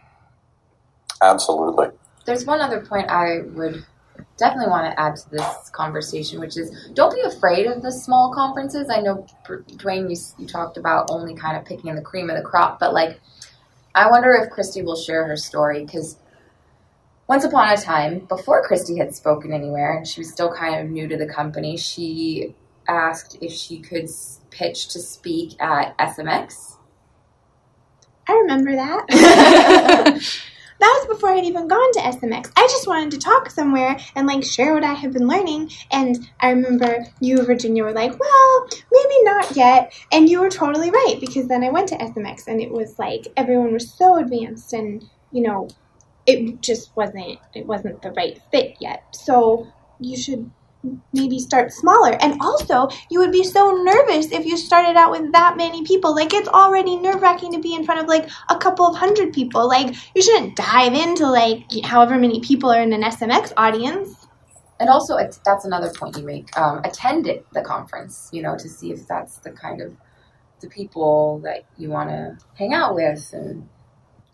Absolutely. 1.21 1.87
There's 2.25 2.45
one 2.45 2.61
other 2.61 2.85
point 2.85 3.09
I 3.09 3.41
would 3.53 3.85
definitely 4.37 4.69
want 4.69 4.91
to 4.91 4.99
add 4.99 5.15
to 5.15 5.29
this 5.31 5.69
conversation, 5.71 6.39
which 6.39 6.57
is 6.57 6.69
don't 6.93 7.13
be 7.13 7.21
afraid 7.21 7.65
of 7.65 7.81
the 7.81 7.91
small 7.91 8.33
conferences. 8.33 8.89
I 8.89 8.99
know, 9.01 9.25
Duane, 9.77 10.09
you, 10.09 10.17
you 10.37 10.47
talked 10.47 10.77
about 10.77 11.09
only 11.09 11.35
kind 11.35 11.57
of 11.57 11.65
picking 11.65 11.95
the 11.95 12.01
cream 12.01 12.29
of 12.29 12.35
the 12.35 12.43
crop, 12.43 12.79
but 12.79 12.93
like 12.93 13.19
I 13.95 14.09
wonder 14.09 14.33
if 14.33 14.49
Kristi 14.49 14.83
will 14.83 14.95
share 14.95 15.27
her 15.27 15.37
story 15.37 15.85
because 15.85 16.17
once 17.27 17.43
upon 17.43 17.71
a 17.71 17.77
time, 17.77 18.19
before 18.19 18.67
Kristi 18.67 18.97
had 18.97 19.15
spoken 19.15 19.53
anywhere 19.53 19.97
and 19.97 20.07
she 20.07 20.19
was 20.19 20.31
still 20.31 20.53
kind 20.53 20.75
of 20.75 20.89
new 20.89 21.07
to 21.07 21.17
the 21.17 21.27
company, 21.27 21.77
she 21.77 22.55
asked 22.87 23.37
if 23.41 23.51
she 23.51 23.79
could 23.79 24.09
pitch 24.49 24.89
to 24.89 24.99
speak 24.99 25.61
at 25.61 25.97
SMX. 25.97 26.77
I 28.27 28.33
remember 28.33 28.75
that. 28.75 30.39
That 30.79 30.99
was 30.99 31.15
before 31.15 31.29
I'd 31.31 31.45
even 31.45 31.67
gone 31.67 31.91
to 31.93 31.99
SMX. 31.99 32.51
I 32.55 32.67
just 32.67 32.87
wanted 32.87 33.11
to 33.11 33.17
talk 33.19 33.49
somewhere 33.49 33.97
and 34.15 34.27
like 34.27 34.43
share 34.43 34.73
what 34.73 34.83
I 34.83 34.93
had 34.93 35.13
been 35.13 35.27
learning. 35.27 35.71
And 35.91 36.29
I 36.39 36.49
remember 36.49 37.05
you, 37.19 37.43
Virginia, 37.43 37.83
were 37.83 37.93
like, 37.93 38.19
well, 38.19 38.67
maybe 38.91 39.23
not 39.23 39.55
yet. 39.55 39.93
And 40.11 40.29
you 40.29 40.41
were 40.41 40.49
totally 40.49 40.89
right 40.91 41.17
because 41.19 41.47
then 41.47 41.63
I 41.63 41.69
went 41.69 41.89
to 41.89 41.97
SMX 41.97 42.47
and 42.47 42.61
it 42.61 42.71
was 42.71 42.99
like 42.99 43.27
everyone 43.37 43.73
was 43.73 43.91
so 43.91 44.17
advanced 44.17 44.73
and, 44.73 45.03
you 45.31 45.41
know, 45.41 45.67
it 46.25 46.61
just 46.61 46.95
wasn't 46.95 47.37
it 47.53 47.65
wasn't 47.65 48.01
the 48.01 48.11
right 48.11 48.39
fit 48.51 48.77
yet. 48.79 49.03
So 49.15 49.67
you 49.99 50.17
should 50.17 50.51
maybe 51.13 51.39
start 51.39 51.71
smaller. 51.71 52.17
And 52.21 52.39
also, 52.41 52.89
you 53.09 53.19
would 53.19 53.31
be 53.31 53.43
so 53.43 53.71
nervous 53.83 54.31
if 54.31 54.45
you 54.45 54.57
started 54.57 54.97
out 54.97 55.11
with 55.11 55.31
that 55.31 55.57
many 55.57 55.83
people. 55.83 56.13
Like, 56.15 56.33
it's 56.33 56.47
already 56.47 56.97
nerve 56.97 57.21
wracking 57.21 57.51
to 57.53 57.59
be 57.59 57.73
in 57.73 57.85
front 57.85 58.01
of 58.01 58.07
like 58.07 58.29
a 58.49 58.57
couple 58.57 58.85
of 58.85 58.95
hundred 58.95 59.33
people. 59.33 59.67
Like, 59.67 59.95
you 60.15 60.21
shouldn't 60.21 60.55
dive 60.55 60.93
into 60.93 61.27
like 61.27 61.63
however 61.83 62.17
many 62.17 62.41
people 62.41 62.71
are 62.71 62.81
in 62.81 62.93
an 62.93 63.03
SMX 63.03 63.53
audience. 63.57 64.27
And 64.79 64.89
also, 64.89 65.17
it's, 65.17 65.37
that's 65.45 65.65
another 65.65 65.91
point 65.93 66.17
you 66.17 66.23
make. 66.23 66.57
Um, 66.57 66.81
attend 66.83 67.27
it, 67.27 67.45
the 67.53 67.61
conference, 67.61 68.29
you 68.33 68.41
know, 68.41 68.57
to 68.57 68.67
see 68.67 68.91
if 68.91 69.07
that's 69.07 69.37
the 69.37 69.51
kind 69.51 69.81
of 69.81 69.95
the 70.59 70.69
people 70.69 71.39
that 71.39 71.65
you 71.77 71.89
want 71.89 72.09
to 72.09 72.37
hang 72.55 72.73
out 72.73 72.95
with 72.95 73.29
and 73.33 73.69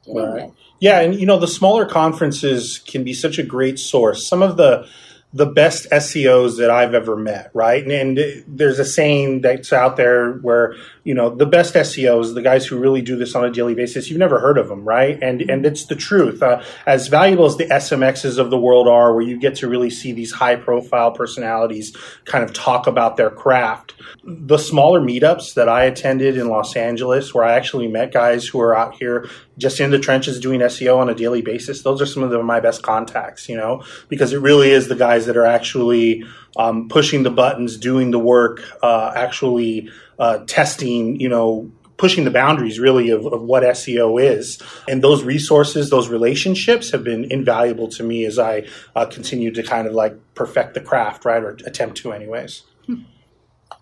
get 0.05 0.15
in 0.15 0.33
with. 0.33 0.51
Yeah, 0.79 1.01
and 1.01 1.13
you 1.19 1.25
know 1.25 1.37
the 1.37 1.47
smaller 1.47 1.85
conferences 1.85 2.79
can 2.79 3.03
be 3.03 3.13
such 3.13 3.37
a 3.37 3.43
great 3.43 3.79
source. 3.79 4.27
Some 4.27 4.41
of 4.41 4.55
the 4.55 4.87
the 5.31 5.45
best 5.45 5.87
SEOs 5.91 6.57
that 6.57 6.71
I've 6.71 6.95
ever 6.95 7.15
met, 7.15 7.51
right? 7.53 7.83
And, 7.83 8.17
and 8.17 8.43
there's 8.47 8.79
a 8.79 8.85
saying 8.85 9.41
that's 9.41 9.71
out 9.71 9.95
there 9.95 10.33
where 10.33 10.75
you 11.03 11.13
know 11.13 11.29
the 11.29 11.45
best 11.45 11.75
SEOs, 11.75 12.33
the 12.33 12.41
guys 12.41 12.65
who 12.65 12.79
really 12.79 13.01
do 13.03 13.15
this 13.15 13.35
on 13.35 13.45
a 13.45 13.51
daily 13.51 13.75
basis, 13.75 14.09
you've 14.09 14.19
never 14.19 14.39
heard 14.39 14.57
of 14.57 14.67
them, 14.67 14.83
right? 14.83 15.21
And 15.21 15.41
and 15.41 15.65
it's 15.65 15.85
the 15.85 15.95
truth. 15.95 16.41
Uh, 16.41 16.63
as 16.87 17.07
valuable 17.09 17.45
as 17.45 17.57
the 17.57 17.65
SMXs 17.65 18.39
of 18.39 18.49
the 18.49 18.59
world 18.59 18.87
are, 18.87 19.13
where 19.13 19.23
you 19.23 19.39
get 19.39 19.55
to 19.57 19.67
really 19.67 19.91
see 19.91 20.13
these 20.13 20.31
high 20.31 20.55
profile 20.55 21.11
personalities 21.11 21.95
kind 22.25 22.43
of 22.43 22.51
talk 22.53 22.87
about 22.87 23.17
their 23.17 23.29
craft, 23.29 23.93
the 24.23 24.57
smaller 24.57 24.99
meetups 24.99 25.53
that 25.53 25.69
I 25.69 25.83
attended 25.83 26.37
in 26.37 26.49
Los 26.49 26.75
Angeles, 26.75 27.35
where 27.35 27.43
I 27.43 27.53
actually 27.53 27.87
met 27.87 28.11
guys 28.11 28.47
who 28.47 28.59
are 28.61 28.75
out 28.75 28.95
here 28.95 29.29
just 29.59 29.79
in 29.79 29.91
the 29.91 29.99
trenches 29.99 30.39
doing 30.39 30.61
SEO 30.61 30.97
on 30.97 31.09
a 31.09 31.13
daily 31.13 31.41
basis, 31.41 31.83
those 31.83 32.01
are 32.01 32.05
some 32.05 32.23
of 32.23 32.29
the, 32.29 32.41
my 32.41 32.59
best 32.59 32.81
contacts, 32.81 33.49
you 33.49 33.57
know, 33.57 33.83
because 34.07 34.33
it 34.33 34.39
really 34.39 34.71
is 34.71 34.87
the 34.87 34.95
guys 34.95 35.18
that 35.25 35.37
are 35.37 35.45
actually 35.45 36.23
um, 36.57 36.89
pushing 36.89 37.23
the 37.23 37.31
buttons, 37.31 37.77
doing 37.77 38.11
the 38.11 38.19
work, 38.19 38.63
uh, 38.83 39.11
actually 39.15 39.89
uh, 40.17 40.39
testing, 40.45 41.19
you 41.19 41.29
know, 41.29 41.71
pushing 41.97 42.23
the 42.23 42.31
boundaries 42.31 42.79
really 42.79 43.09
of, 43.09 43.25
of 43.25 43.41
what 43.41 43.61
SEO 43.61 44.21
is. 44.21 44.61
And 44.87 45.03
those 45.03 45.23
resources, 45.23 45.89
those 45.89 46.07
relationships 46.07 46.91
have 46.91 47.03
been 47.03 47.29
invaluable 47.29 47.89
to 47.89 48.03
me 48.03 48.25
as 48.25 48.39
I 48.39 48.65
uh, 48.95 49.05
continue 49.05 49.51
to 49.51 49.61
kind 49.61 49.85
of 49.85 49.93
like 49.93 50.15
perfect 50.33 50.73
the 50.73 50.81
craft, 50.81 51.25
right, 51.25 51.43
or 51.43 51.57
attempt 51.65 51.97
to, 51.97 52.13
anyways. 52.13 52.63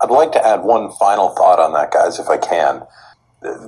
I'd 0.00 0.10
like 0.10 0.32
to 0.32 0.46
add 0.46 0.62
one 0.62 0.92
final 0.92 1.30
thought 1.30 1.58
on 1.58 1.72
that, 1.72 1.90
guys, 1.90 2.18
if 2.18 2.28
I 2.28 2.38
can. 2.38 2.82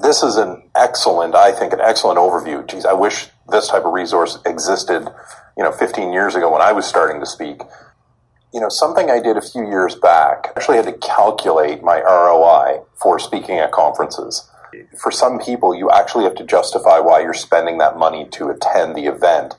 This 0.02 0.22
is 0.22 0.36
an 0.36 0.68
excellent, 0.76 1.34
I 1.34 1.52
think, 1.52 1.72
an 1.72 1.80
excellent 1.80 2.18
overview. 2.18 2.66
Geez, 2.68 2.84
I 2.84 2.92
wish 2.92 3.28
this 3.50 3.68
type 3.68 3.84
of 3.84 3.92
resource 3.92 4.38
existed, 4.44 5.08
you 5.56 5.62
know, 5.62 5.72
15 5.72 6.12
years 6.12 6.34
ago 6.34 6.52
when 6.52 6.62
I 6.62 6.72
was 6.72 6.86
starting 6.86 7.20
to 7.20 7.26
speak. 7.26 7.62
You 8.52 8.60
know, 8.60 8.68
something 8.68 9.10
I 9.10 9.20
did 9.20 9.36
a 9.36 9.42
few 9.42 9.68
years 9.68 9.94
back, 9.94 10.48
I 10.48 10.52
actually 10.56 10.76
had 10.76 10.86
to 10.86 10.92
calculate 10.94 11.82
my 11.82 12.00
ROI 12.00 12.82
for 12.94 13.18
speaking 13.18 13.58
at 13.58 13.70
conferences. 13.70 14.48
For 15.00 15.10
some 15.10 15.38
people, 15.38 15.74
you 15.74 15.90
actually 15.90 16.24
have 16.24 16.34
to 16.36 16.44
justify 16.44 16.98
why 16.98 17.20
you're 17.20 17.34
spending 17.34 17.78
that 17.78 17.96
money 17.96 18.28
to 18.32 18.48
attend 18.48 18.96
the 18.96 19.06
event. 19.06 19.54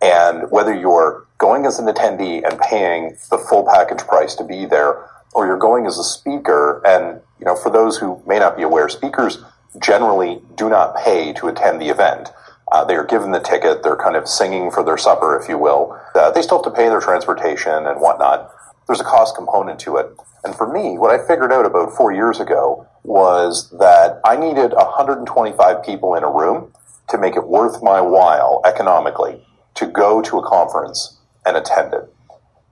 And 0.00 0.50
whether 0.50 0.74
you're 0.74 1.26
going 1.38 1.66
as 1.66 1.78
an 1.78 1.86
attendee 1.86 2.42
and 2.48 2.58
paying 2.60 3.16
the 3.30 3.38
full 3.38 3.64
package 3.64 4.06
price 4.06 4.34
to 4.36 4.44
be 4.44 4.66
there, 4.66 5.08
or 5.34 5.46
you're 5.46 5.58
going 5.58 5.86
as 5.86 5.98
a 5.98 6.04
speaker, 6.04 6.82
and 6.84 7.20
you 7.38 7.46
know, 7.46 7.56
for 7.56 7.70
those 7.70 7.98
who 7.98 8.22
may 8.26 8.38
not 8.38 8.56
be 8.56 8.62
aware, 8.62 8.88
speakers 8.88 9.38
generally 9.80 10.40
do 10.56 10.68
not 10.68 10.96
pay 10.96 11.32
to 11.34 11.48
attend 11.48 11.80
the 11.80 11.88
event. 11.88 12.30
Uh, 12.72 12.82
they 12.84 12.94
are 12.94 13.04
given 13.04 13.32
the 13.32 13.38
ticket. 13.38 13.82
They're 13.82 13.96
kind 13.96 14.16
of 14.16 14.26
singing 14.26 14.70
for 14.70 14.82
their 14.82 14.96
supper, 14.96 15.38
if 15.38 15.46
you 15.46 15.58
will. 15.58 16.00
Uh, 16.14 16.30
they 16.30 16.40
still 16.40 16.56
have 16.56 16.72
to 16.72 16.76
pay 16.76 16.88
their 16.88 17.00
transportation 17.00 17.86
and 17.86 18.00
whatnot. 18.00 18.50
There's 18.86 19.00
a 19.00 19.04
cost 19.04 19.36
component 19.36 19.78
to 19.80 19.98
it. 19.98 20.06
And 20.42 20.54
for 20.54 20.66
me, 20.66 20.96
what 20.96 21.10
I 21.10 21.18
figured 21.18 21.52
out 21.52 21.66
about 21.66 21.94
four 21.94 22.12
years 22.12 22.40
ago 22.40 22.88
was 23.02 23.68
that 23.78 24.20
I 24.24 24.36
needed 24.36 24.72
125 24.72 25.84
people 25.84 26.14
in 26.14 26.24
a 26.24 26.30
room 26.30 26.72
to 27.10 27.18
make 27.18 27.36
it 27.36 27.46
worth 27.46 27.82
my 27.82 28.00
while 28.00 28.62
economically 28.64 29.46
to 29.74 29.86
go 29.86 30.22
to 30.22 30.38
a 30.38 30.48
conference 30.48 31.20
and 31.44 31.58
attend 31.58 31.92
it. 31.92 32.10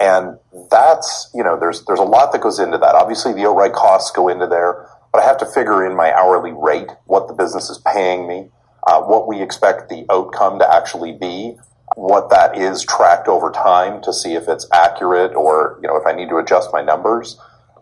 And 0.01 0.39
that's, 0.71 1.31
you 1.35 1.45
know, 1.45 1.61
there's, 1.61 1.85
there's 1.85 2.01
a 2.01 2.05
lot 2.05 2.33
that 2.33 2.41
goes 2.41 2.59
into 2.59 2.79
that. 2.79 2.95
Obviously 2.95 3.35
the 3.35 3.47
outright 3.47 3.75
costs 3.75 4.11
go 4.11 4.29
into 4.29 4.47
there, 4.47 4.89
but 5.13 5.23
I 5.23 5.27
have 5.27 5.37
to 5.39 5.47
figure 5.47 5.85
in 5.85 5.95
my 5.95 6.11
hourly 6.15 6.53
rate, 6.53 6.89
what 7.05 7.29
the 7.29 7.35
business 7.35 7.69
is 7.69 7.77
paying 7.79 8.27
me, 8.27 8.49
uh, 8.87 9.01
what 9.03 9.29
we 9.29 9.43
expect 9.43 9.89
the 9.89 10.05
outcome 10.11 10.59
to 10.59 10.75
actually 10.75 11.13
be, 11.13 11.57
what 11.97 12.31
that 12.31 12.57
is 12.57 12.85
tracked 12.85 13.29
over 13.29 13.51
time 13.51 14.01
to 14.03 14.13
see 14.13 14.35
if 14.35 14.49
it's 14.49 14.67
accurate 14.73 15.35
or, 15.35 15.79
you 15.83 15.89
know, 15.89 15.97
if 15.97 16.07
I 16.07 16.13
need 16.13 16.29
to 16.29 16.37
adjust 16.37 16.71
my 16.73 16.83
numbers. 16.83 17.39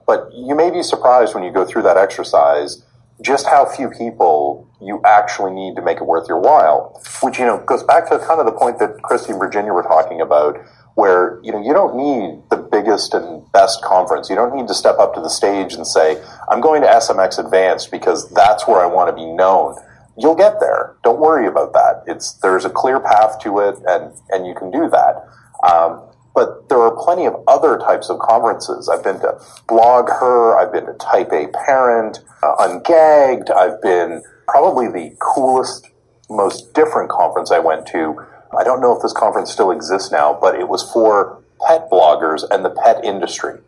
But 0.07 0.31
you 0.35 0.55
may 0.55 0.71
be 0.71 0.83
surprised 0.83 1.35
when 1.35 1.45
you 1.45 1.53
go 1.53 1.65
through 1.65 1.83
that 1.83 1.97
exercise 1.97 2.83
just 3.21 3.47
how 3.47 3.67
few 3.67 3.91
people 3.91 4.69
you 4.81 5.01
actually 5.05 5.53
need 5.53 5.75
to 5.77 5.83
make 5.83 5.99
it 5.99 6.05
worth 6.05 6.29
your 6.29 6.39
while, 6.39 7.03
which, 7.23 7.39
you 7.39 7.45
know, 7.45 7.59
goes 7.59 7.83
back 7.83 8.09
to 8.09 8.19
kind 8.19 8.41
of 8.41 8.47
the 8.47 8.53
point 8.53 8.79
that 8.79 8.97
Kristi 8.99 9.31
and 9.31 9.39
Virginia 9.39 9.73
were 9.73 9.83
talking 9.83 10.21
about, 10.21 10.57
where, 10.95 11.41
you 11.43 11.53
know, 11.53 11.61
you 11.61 11.73
don't 11.73 11.97
need 11.97 12.43
the 12.51 12.57
biggest 12.57 13.15
and 13.15 13.51
best 13.53 13.83
conference. 13.83 14.31
You 14.31 14.37
don't 14.37 14.55
need 14.55 14.69
to 14.69 14.75
step 14.75 14.99
up 14.99 15.15
to 15.15 15.21
the 15.21 15.31
stage 15.31 15.75
and 15.75 15.87
say, 15.87 16.23
I'm 16.49 16.61
going 16.61 16.83
to 16.83 16.89
SMX 16.89 17.39
Advanced 17.39 17.91
because 17.91 18.31
that's 18.31 18.67
where 18.67 18.81
I 18.81 18.87
want 18.87 19.09
to 19.09 19.15
be 19.15 19.27
known. 19.27 19.77
You'll 20.19 20.35
get 20.35 20.61
there. 20.61 20.97
Don't 21.05 21.21
worry 21.21 21.47
about 21.47 21.73
that. 21.75 22.03
It's, 22.07 22.33
there's 22.35 22.65
a 22.65 22.71
clear 22.71 22.99
path 23.01 23.39
to 23.41 23.61
it 23.61 23.77
and, 23.87 24.13
and 24.31 24.47
you 24.47 24.55
can 24.55 24.71
do 24.71 24.91
that. 24.91 25.25
Um, 25.69 26.03
but 26.35 26.69
there 26.69 26.79
are 26.79 26.95
plenty 27.05 27.27
of 27.27 27.35
other 27.47 27.79
types 27.79 28.11
of 28.11 28.19
conferences. 28.19 28.89
I've 28.89 29.03
been 29.03 29.21
to 29.21 29.41
BlogHer, 29.69 30.61
I've 30.61 30.73
been 30.73 30.87
to 30.87 30.95
Type 30.95 31.33
A 31.33 31.49
Parent, 31.49 32.21
uh, 32.43 32.57
Ungagged, 32.67 33.51
I've 33.51 33.81
been 33.83 34.23
probably 34.47 34.87
the 34.87 35.17
coolest, 35.21 35.89
most 36.31 36.75
different 36.75 37.11
conference 37.11 37.51
I 37.51 37.59
went 37.59 37.87
to. 37.89 38.25
I 38.57 38.65
don't 38.65 38.81
know 38.81 38.95
if 38.97 39.03
this 39.03 39.13
conference 39.13 39.53
still 39.53 39.71
exists 39.71 40.11
now, 40.13 40.37
but 40.41 40.55
it 40.55 40.69
was 40.69 40.89
for 40.93 41.43
pet 41.67 41.91
bloggers 41.91 42.45
and 42.51 42.65
the 42.65 42.71
pet 42.71 43.05
industry. 43.05 43.61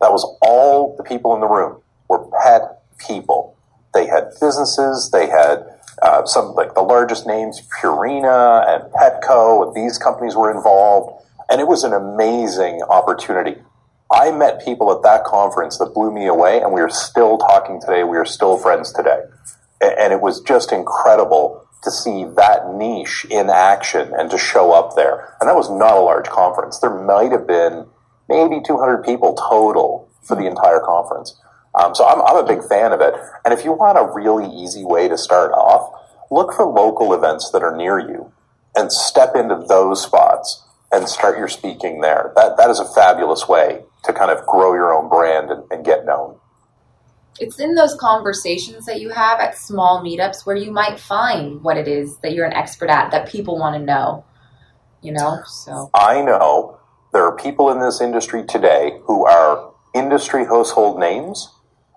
That 0.00 0.10
was 0.10 0.36
all 0.42 0.96
the 0.96 1.04
people 1.04 1.34
in 1.34 1.40
the 1.40 1.46
room 1.46 1.80
were 2.08 2.26
pet 2.42 2.82
people. 2.98 3.51
They 3.94 4.06
had 4.06 4.30
businesses, 4.40 5.10
they 5.12 5.28
had 5.28 5.64
uh, 6.02 6.24
some 6.24 6.54
like 6.54 6.74
the 6.74 6.82
largest 6.82 7.26
names, 7.26 7.62
Purina 7.80 8.66
and 8.68 8.92
Petco, 8.92 9.66
and 9.66 9.74
these 9.74 9.98
companies 9.98 10.34
were 10.34 10.50
involved. 10.50 11.24
And 11.50 11.60
it 11.60 11.66
was 11.66 11.84
an 11.84 11.92
amazing 11.92 12.82
opportunity. 12.82 13.56
I 14.10 14.30
met 14.30 14.64
people 14.64 14.92
at 14.92 15.02
that 15.02 15.24
conference 15.24 15.78
that 15.78 15.94
blew 15.94 16.12
me 16.12 16.26
away, 16.26 16.60
and 16.60 16.72
we 16.72 16.80
are 16.80 16.90
still 16.90 17.38
talking 17.38 17.80
today. 17.80 18.04
We 18.04 18.18
are 18.18 18.26
still 18.26 18.58
friends 18.58 18.92
today. 18.92 19.20
And 19.80 20.12
it 20.12 20.20
was 20.20 20.40
just 20.40 20.70
incredible 20.70 21.66
to 21.82 21.90
see 21.90 22.24
that 22.36 22.72
niche 22.72 23.26
in 23.30 23.50
action 23.50 24.12
and 24.16 24.30
to 24.30 24.38
show 24.38 24.72
up 24.72 24.94
there. 24.94 25.34
And 25.40 25.48
that 25.48 25.56
was 25.56 25.70
not 25.70 25.96
a 25.96 26.00
large 26.00 26.28
conference. 26.28 26.78
There 26.78 26.94
might 26.94 27.32
have 27.32 27.46
been 27.46 27.86
maybe 28.28 28.60
200 28.64 29.02
people 29.02 29.34
total 29.34 30.08
for 30.22 30.36
the 30.36 30.46
entire 30.46 30.80
conference. 30.80 31.36
Um, 31.74 31.94
so 31.94 32.06
I'm, 32.06 32.20
I'm 32.22 32.44
a 32.44 32.46
big 32.46 32.66
fan 32.68 32.92
of 32.92 33.00
it. 33.00 33.14
And 33.44 33.54
if 33.54 33.64
you 33.64 33.72
want 33.72 33.98
a 33.98 34.12
really 34.12 34.46
easy 34.54 34.84
way 34.84 35.08
to 35.08 35.16
start 35.16 35.52
off, 35.52 35.92
look 36.30 36.52
for 36.52 36.66
local 36.66 37.14
events 37.14 37.50
that 37.52 37.62
are 37.62 37.76
near 37.76 37.98
you 37.98 38.32
and 38.74 38.92
step 38.92 39.34
into 39.34 39.64
those 39.68 40.02
spots 40.02 40.64
and 40.90 41.08
start 41.08 41.38
your 41.38 41.48
speaking 41.48 42.00
there. 42.00 42.32
That, 42.36 42.56
that 42.58 42.70
is 42.70 42.78
a 42.78 42.94
fabulous 42.94 43.48
way 43.48 43.80
to 44.04 44.12
kind 44.12 44.30
of 44.30 44.46
grow 44.46 44.74
your 44.74 44.94
own 44.94 45.08
brand 45.08 45.50
and, 45.50 45.64
and 45.70 45.84
get 45.84 46.04
known. 46.04 46.36
It's 47.40 47.58
in 47.58 47.74
those 47.74 47.94
conversations 47.98 48.84
that 48.84 49.00
you 49.00 49.08
have 49.08 49.40
at 49.40 49.56
small 49.56 50.04
meetups 50.04 50.44
where 50.44 50.56
you 50.56 50.70
might 50.70 51.00
find 51.00 51.62
what 51.62 51.78
it 51.78 51.88
is 51.88 52.18
that 52.18 52.34
you're 52.34 52.44
an 52.44 52.52
expert 52.52 52.90
at 52.90 53.10
that 53.10 53.28
people 53.28 53.58
want 53.58 53.74
to 53.74 53.80
know. 53.80 54.24
You 55.00 55.12
know, 55.12 55.40
so 55.46 55.90
I 55.94 56.22
know 56.22 56.78
there 57.12 57.24
are 57.24 57.36
people 57.36 57.70
in 57.70 57.80
this 57.80 58.00
industry 58.00 58.44
today 58.44 59.00
who 59.04 59.26
are 59.26 59.72
industry 59.94 60.44
household 60.44 61.00
names, 61.00 61.50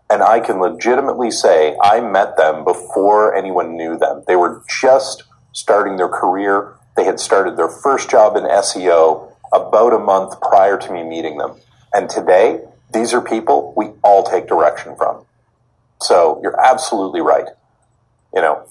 and 0.09 0.21
I 0.21 0.39
can 0.39 0.59
legitimately 0.59 1.31
say 1.31 1.75
I 1.81 1.99
met 1.99 2.37
them 2.37 2.63
before 2.63 3.35
anyone 3.35 3.75
knew 3.75 3.97
them. 3.97 4.23
They 4.27 4.35
were 4.35 4.63
just 4.81 5.23
starting 5.51 5.97
their 5.97 6.09
career. 6.09 6.75
They 6.95 7.05
had 7.05 7.19
started 7.19 7.57
their 7.57 7.69
first 7.69 8.09
job 8.09 8.35
in 8.35 8.43
SEO 8.43 9.31
about 9.51 9.93
a 9.93 9.99
month 9.99 10.39
prior 10.41 10.77
to 10.77 10.91
me 10.91 11.03
meeting 11.03 11.37
them. 11.37 11.57
And 11.93 12.09
today, 12.09 12.61
these 12.93 13.13
are 13.13 13.21
people 13.21 13.73
we 13.75 13.87
all 14.03 14.23
take 14.23 14.47
direction 14.47 14.95
from. 14.95 15.25
So 16.01 16.39
you're 16.43 16.59
absolutely 16.59 17.21
right. 17.21 17.47
You 18.33 18.41
know, 18.41 18.67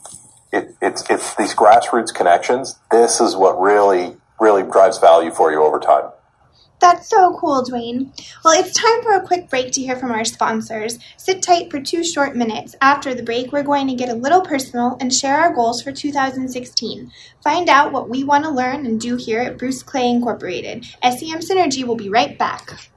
it, 0.53 0.77
it's, 0.81 1.09
it's 1.11 1.35
these 1.35 1.55
grassroots 1.55 2.15
connections. 2.15 2.79
This 2.91 3.21
is 3.21 3.35
what 3.35 3.61
really, 3.61 4.17
really 4.39 4.63
drives 4.63 4.99
value 4.99 5.31
for 5.31 5.51
you 5.51 5.63
over 5.65 5.81
time. 5.81 6.11
That's 6.81 7.09
so 7.09 7.37
cool, 7.39 7.63
Duane. 7.63 8.13
Well, 8.45 8.59
it's 8.59 8.79
time 8.79 9.03
for 9.03 9.13
a 9.13 9.27
quick 9.27 9.49
break 9.49 9.73
to 9.73 9.81
hear 9.81 9.97
from 9.97 10.11
our 10.11 10.25
sponsors. 10.25 10.99
Sit 11.17 11.43
tight 11.43 11.71
for 11.71 11.81
two 11.81 12.05
short 12.05 12.37
minutes. 12.37 12.75
After 12.81 13.15
the 13.15 13.23
break, 13.23 13.53
we're 13.53 13.63
going 13.63 13.87
to 13.89 13.95
get 13.95 14.11
a 14.11 14.15
little 14.15 14.43
personal 14.43 14.97
and 15.01 15.13
share 15.13 15.39
our 15.39 15.55
goals 15.55 15.81
for 15.81 15.93
2016. 15.93 17.11
Find 17.43 17.69
out 17.69 17.93
what 17.93 18.09
we 18.09 18.25
want 18.25 18.45
to 18.45 18.51
learn 18.51 18.85
and 18.87 19.01
do 19.01 19.17
here 19.17 19.41
at 19.41 19.57
Bruce 19.57 19.83
Clay 19.83 20.11
Incorporated. 20.11 20.85
SEM 21.03 21.41
Synergy 21.41 21.85
will 21.85 21.97
be 21.97 22.11
right 22.11 22.39
back. 22.39 22.89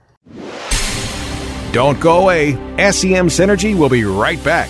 Don't 1.72 2.00
go 2.00 2.22
away. 2.24 2.53
SEM 2.91 3.27
Synergy 3.29 3.77
will 3.77 3.89
be 3.89 4.03
right 4.03 4.43
back. 4.43 4.69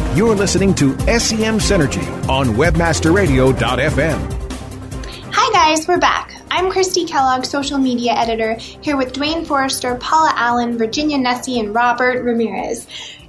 You're 0.13 0.35
listening 0.35 0.75
to 0.75 0.91
SEM 0.99 1.59
Synergy 1.59 2.05
on 2.27 2.47
WebmasterRadio.fm. 2.47 5.33
Hi 5.33 5.53
guys, 5.53 5.87
we're 5.87 5.99
back. 5.99 6.35
I'm 6.51 6.69
Kristi 6.69 7.07
Kellogg, 7.07 7.45
social 7.45 7.77
media 7.77 8.11
editor, 8.11 8.55
here 8.55 8.97
with 8.97 9.13
Duane 9.13 9.45
Forrester, 9.45 9.95
Paula 9.95 10.33
Allen, 10.35 10.77
Virginia 10.77 11.17
Nussey, 11.17 11.61
and 11.61 11.73
Robert 11.73 12.25
Ramirez. 12.25 12.87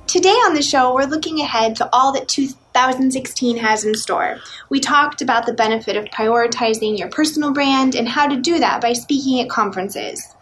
Today 0.09 0.31
on 0.31 0.55
the 0.55 0.63
show, 0.63 0.93
we're 0.93 1.05
looking 1.05 1.41
ahead 1.41 1.77
to 1.77 1.89
all 1.93 2.13
that 2.15 2.27
2016 2.27 3.59
has 3.59 3.85
in 3.85 3.95
store. 3.95 4.41
We 4.69 4.81
talked 4.81 5.23
about 5.23 5.47
the 5.47 5.53
benefit 5.53 5.97
of 5.97 6.07
prioritizing 6.07 6.99
your 6.99 7.11
personal 7.11 7.53
brand 7.53 7.95
and 7.95 8.09
how 8.09 8.27
to 8.27 8.41
do 8.41 8.59
that 8.59 8.81
by 8.81 8.95
speaking 8.95 9.41
at 9.41 9.49
conferences. 9.49 10.35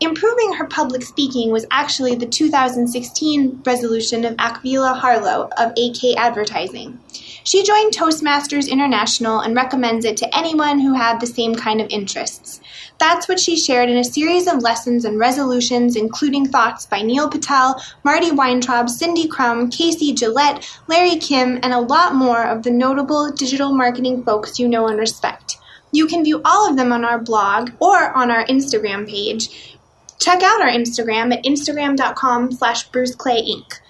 Improving 0.00 0.52
her 0.52 0.66
public 0.66 1.02
speaking 1.02 1.50
was 1.50 1.66
actually 1.72 2.14
the 2.14 2.26
2016 2.26 3.62
resolution 3.66 4.24
of 4.24 4.36
Akvila 4.36 4.96
Harlow 4.96 5.50
of 5.58 5.72
AK 5.72 6.16
Advertising. 6.16 7.00
She 7.42 7.64
joined 7.64 7.92
Toastmasters 7.92 8.70
International 8.70 9.40
and 9.40 9.56
recommends 9.56 10.04
it 10.04 10.16
to 10.18 10.36
anyone 10.36 10.78
who 10.78 10.94
had 10.94 11.18
the 11.18 11.26
same 11.26 11.56
kind 11.56 11.80
of 11.80 11.90
interests. 11.90 12.60
That's 12.98 13.26
what 13.26 13.40
she 13.40 13.56
shared 13.56 13.88
in 13.90 13.96
a 13.96 14.04
series 14.04 14.46
of 14.46 14.62
lessons 14.62 15.04
and 15.04 15.18
resolutions, 15.18 15.96
including 15.96 16.46
thoughts 16.46 16.86
by 16.86 17.02
Neil 17.02 17.28
Patel, 17.28 17.82
Marty 18.04 18.30
Weintraub, 18.30 18.88
Cindy 18.88 19.26
Krum, 19.26 19.72
Casey 19.72 20.12
Gillette, 20.12 20.68
Larry 20.86 21.16
Kim, 21.16 21.58
and 21.62 21.72
a 21.72 21.80
lot 21.80 22.14
more 22.14 22.44
of 22.44 22.62
the 22.62 22.70
notable 22.70 23.32
digital 23.32 23.72
marketing 23.72 24.22
folks 24.22 24.60
you 24.60 24.68
know 24.68 24.86
and 24.86 24.98
respect. 24.98 25.58
You 25.90 26.06
can 26.06 26.22
view 26.22 26.42
all 26.44 26.68
of 26.68 26.76
them 26.76 26.92
on 26.92 27.04
our 27.04 27.18
blog 27.18 27.70
or 27.80 28.16
on 28.16 28.30
our 28.30 28.44
Instagram 28.44 29.08
page. 29.08 29.77
Check 30.18 30.42
out 30.42 30.60
our 30.60 30.68
Instagram 30.68 31.32
at 31.32 31.44
instagram.com 31.44 32.52
slash 32.52 32.90
bruceclayinc. 32.90 33.80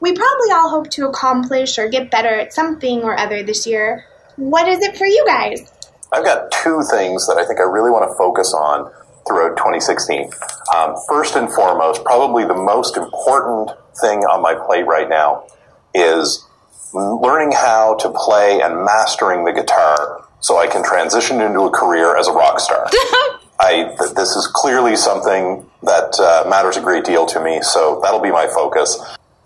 We 0.00 0.12
probably 0.12 0.50
all 0.52 0.70
hope 0.70 0.90
to 0.90 1.06
accomplish 1.06 1.78
or 1.78 1.88
get 1.88 2.10
better 2.10 2.28
at 2.28 2.52
something 2.52 3.02
or 3.02 3.18
other 3.18 3.42
this 3.42 3.66
year. 3.66 4.04
What 4.36 4.68
is 4.68 4.82
it 4.82 4.96
for 4.96 5.06
you 5.06 5.24
guys? 5.26 5.70
I've 6.12 6.24
got 6.24 6.50
two 6.50 6.82
things 6.90 7.26
that 7.26 7.36
I 7.36 7.46
think 7.46 7.60
I 7.60 7.64
really 7.64 7.90
want 7.90 8.10
to 8.10 8.16
focus 8.16 8.52
on 8.54 8.90
throughout 9.26 9.56
2016. 9.56 10.30
Um, 10.74 10.94
first 11.08 11.36
and 11.36 11.50
foremost, 11.52 12.04
probably 12.04 12.44
the 12.44 12.54
most 12.54 12.96
important 12.96 13.70
thing 14.00 14.20
on 14.20 14.42
my 14.42 14.54
plate 14.54 14.86
right 14.86 15.08
now 15.08 15.46
is 15.94 16.46
learning 16.92 17.52
how 17.52 17.96
to 17.96 18.10
play 18.10 18.60
and 18.60 18.84
mastering 18.84 19.44
the 19.44 19.52
guitar 19.52 20.26
so 20.40 20.58
I 20.58 20.66
can 20.66 20.82
transition 20.82 21.40
into 21.40 21.60
a 21.60 21.70
career 21.70 22.16
as 22.16 22.26
a 22.26 22.32
rock 22.32 22.58
star. 22.60 22.88
I, 23.60 23.94
th- 23.98 24.14
this 24.14 24.30
is 24.36 24.50
clearly 24.52 24.96
something 24.96 25.66
that 25.82 26.18
uh, 26.18 26.48
matters 26.48 26.76
a 26.76 26.80
great 26.80 27.04
deal 27.04 27.26
to 27.26 27.42
me, 27.42 27.60
so 27.62 28.00
that'll 28.02 28.20
be 28.20 28.30
my 28.30 28.46
focus. 28.46 28.98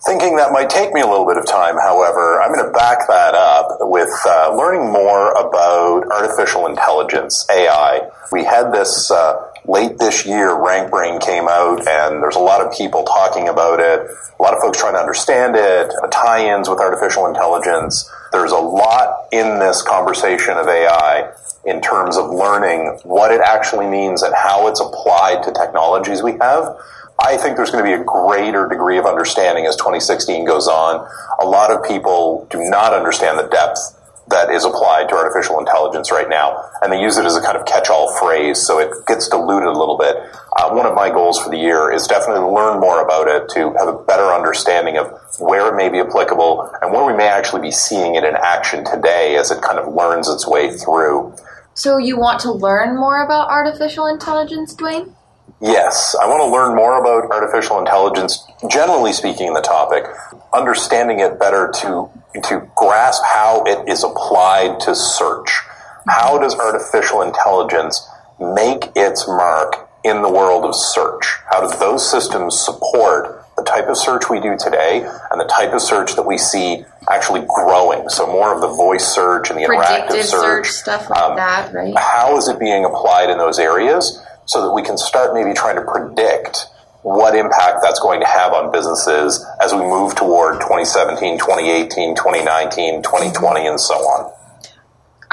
Thinking 0.06 0.36
that 0.36 0.52
might 0.52 0.70
take 0.70 0.92
me 0.92 1.00
a 1.00 1.06
little 1.06 1.26
bit 1.26 1.38
of 1.38 1.46
time, 1.46 1.76
however, 1.82 2.40
I'm 2.40 2.52
going 2.52 2.64
to 2.66 2.72
back 2.72 3.08
that 3.08 3.34
up 3.34 3.78
with 3.80 4.12
uh, 4.26 4.54
learning 4.54 4.92
more 4.92 5.32
about 5.32 6.04
artificial 6.12 6.66
intelligence, 6.66 7.46
AI. 7.50 8.08
We 8.30 8.44
had 8.44 8.70
this 8.70 9.10
uh, 9.10 9.50
late 9.66 9.98
this 9.98 10.26
year, 10.26 10.50
RankBrain 10.50 11.24
came 11.24 11.48
out, 11.48 11.88
and 11.88 12.22
there's 12.22 12.36
a 12.36 12.40
lot 12.40 12.64
of 12.64 12.76
people 12.76 13.02
talking 13.04 13.48
about 13.48 13.80
it, 13.80 14.06
a 14.38 14.42
lot 14.42 14.54
of 14.54 14.60
folks 14.60 14.78
trying 14.78 14.94
to 14.94 15.00
understand 15.00 15.56
it, 15.56 15.90
tie 16.12 16.54
ins 16.54 16.68
with 16.68 16.78
artificial 16.80 17.26
intelligence. 17.26 18.08
There's 18.30 18.52
a 18.52 18.58
lot 18.58 19.28
in 19.32 19.58
this 19.58 19.80
conversation 19.82 20.58
of 20.58 20.68
AI 20.68 21.32
in 21.66 21.80
terms 21.80 22.16
of 22.16 22.30
learning 22.30 22.98
what 23.04 23.30
it 23.30 23.40
actually 23.40 23.86
means 23.86 24.22
and 24.22 24.34
how 24.34 24.68
it's 24.68 24.80
applied 24.80 25.42
to 25.44 25.52
technologies 25.52 26.22
we 26.22 26.32
have. 26.40 26.76
I 27.22 27.36
think 27.36 27.56
there's 27.56 27.70
going 27.70 27.84
to 27.84 27.96
be 27.96 28.00
a 28.00 28.04
greater 28.04 28.68
degree 28.68 28.98
of 28.98 29.06
understanding 29.06 29.66
as 29.66 29.76
2016 29.76 30.44
goes 30.44 30.66
on. 30.66 31.08
A 31.40 31.46
lot 31.46 31.70
of 31.70 31.84
people 31.84 32.46
do 32.50 32.58
not 32.68 32.92
understand 32.92 33.38
the 33.38 33.48
depth 33.48 33.78
that 34.28 34.50
is 34.50 34.64
applied 34.64 35.08
to 35.08 35.14
artificial 35.14 35.58
intelligence 35.58 36.10
right 36.10 36.28
now, 36.28 36.64
and 36.80 36.92
they 36.92 37.00
use 37.00 37.18
it 37.18 37.26
as 37.26 37.36
a 37.36 37.42
kind 37.42 37.56
of 37.56 37.66
catch-all 37.66 38.16
phrase, 38.18 38.58
so 38.58 38.78
it 38.78 38.90
gets 39.06 39.28
diluted 39.28 39.68
a 39.68 39.78
little 39.78 39.98
bit. 39.98 40.16
Uh, 40.56 40.70
one 40.70 40.86
of 40.86 40.94
my 40.94 41.10
goals 41.10 41.38
for 41.38 41.50
the 41.50 41.58
year 41.58 41.92
is 41.92 42.06
definitely 42.06 42.40
to 42.40 42.48
learn 42.48 42.80
more 42.80 43.02
about 43.02 43.28
it, 43.28 43.48
to 43.50 43.72
have 43.74 43.88
a 43.88 43.98
better 44.04 44.32
understanding 44.32 44.96
of 44.96 45.12
where 45.38 45.68
it 45.68 45.76
may 45.76 45.88
be 45.88 46.00
applicable 46.00 46.70
and 46.80 46.92
where 46.92 47.04
we 47.04 47.12
may 47.12 47.28
actually 47.28 47.60
be 47.60 47.70
seeing 47.70 48.14
it 48.14 48.24
in 48.24 48.34
action 48.36 48.84
today 48.84 49.36
as 49.36 49.50
it 49.50 49.60
kind 49.60 49.78
of 49.78 49.92
learns 49.92 50.28
its 50.28 50.46
way 50.46 50.70
through. 50.70 51.34
So 51.74 51.98
you 51.98 52.16
want 52.16 52.40
to 52.40 52.52
learn 52.52 52.96
more 52.96 53.24
about 53.24 53.48
artificial 53.48 54.06
intelligence, 54.06 54.74
Duane? 54.74 55.14
Yes, 55.60 56.14
I 56.20 56.26
want 56.26 56.40
to 56.40 56.52
learn 56.52 56.76
more 56.76 57.00
about 57.00 57.30
artificial 57.30 57.78
intelligence, 57.78 58.44
generally 58.70 59.12
speaking, 59.12 59.54
the 59.54 59.60
topic, 59.60 60.04
understanding 60.52 61.20
it 61.20 61.38
better 61.38 61.72
to, 61.80 62.10
to 62.42 62.68
grasp 62.76 63.22
how 63.24 63.64
it 63.66 63.88
is 63.88 64.04
applied 64.04 64.78
to 64.80 64.94
search. 64.94 65.50
How 66.06 66.34
mm-hmm. 66.34 66.42
does 66.42 66.54
artificial 66.54 67.22
intelligence 67.22 68.08
make 68.38 68.90
its 68.94 69.26
mark 69.26 69.88
in 70.04 70.22
the 70.22 70.30
world 70.30 70.64
of 70.64 70.74
search? 70.74 71.24
How 71.50 71.66
do 71.66 71.78
those 71.78 72.08
systems 72.08 72.60
support 72.60 73.44
the 73.56 73.62
type 73.62 73.88
of 73.88 73.96
search 73.96 74.28
we 74.28 74.40
do 74.40 74.56
today 74.58 75.08
and 75.30 75.40
the 75.40 75.46
type 75.46 75.72
of 75.72 75.80
search 75.80 76.14
that 76.16 76.26
we 76.26 76.36
see 76.36 76.84
actually 77.10 77.44
growing? 77.48 78.08
So 78.08 78.26
more 78.26 78.54
of 78.54 78.60
the 78.60 78.68
voice 78.68 79.04
search 79.06 79.50
and 79.50 79.58
the 79.58 79.64
interactive 79.64 80.22
search, 80.22 80.66
search. 80.66 80.68
stuff 80.70 81.10
like 81.10 81.18
Um, 81.20 81.36
that, 81.36 81.72
right? 81.72 81.94
how 81.96 82.36
is 82.36 82.48
it 82.48 82.58
being 82.58 82.84
applied 82.84 83.30
in 83.30 83.38
those 83.38 83.58
areas 83.58 84.20
so 84.46 84.62
that 84.62 84.72
we 84.72 84.82
can 84.82 84.96
start 84.98 85.34
maybe 85.34 85.52
trying 85.54 85.76
to 85.76 85.82
predict 85.82 86.66
what 87.02 87.34
impact 87.34 87.80
that's 87.82 88.00
going 88.00 88.20
to 88.20 88.26
have 88.26 88.52
on 88.54 88.72
businesses 88.72 89.44
as 89.60 89.72
we 89.74 89.80
move 89.80 90.14
toward 90.14 90.60
2017, 90.60 91.38
2018, 91.38 92.14
2019, 92.16 93.02
2020, 93.02 93.66
and 93.66 93.78
so 93.80 93.94
on. 93.94 94.32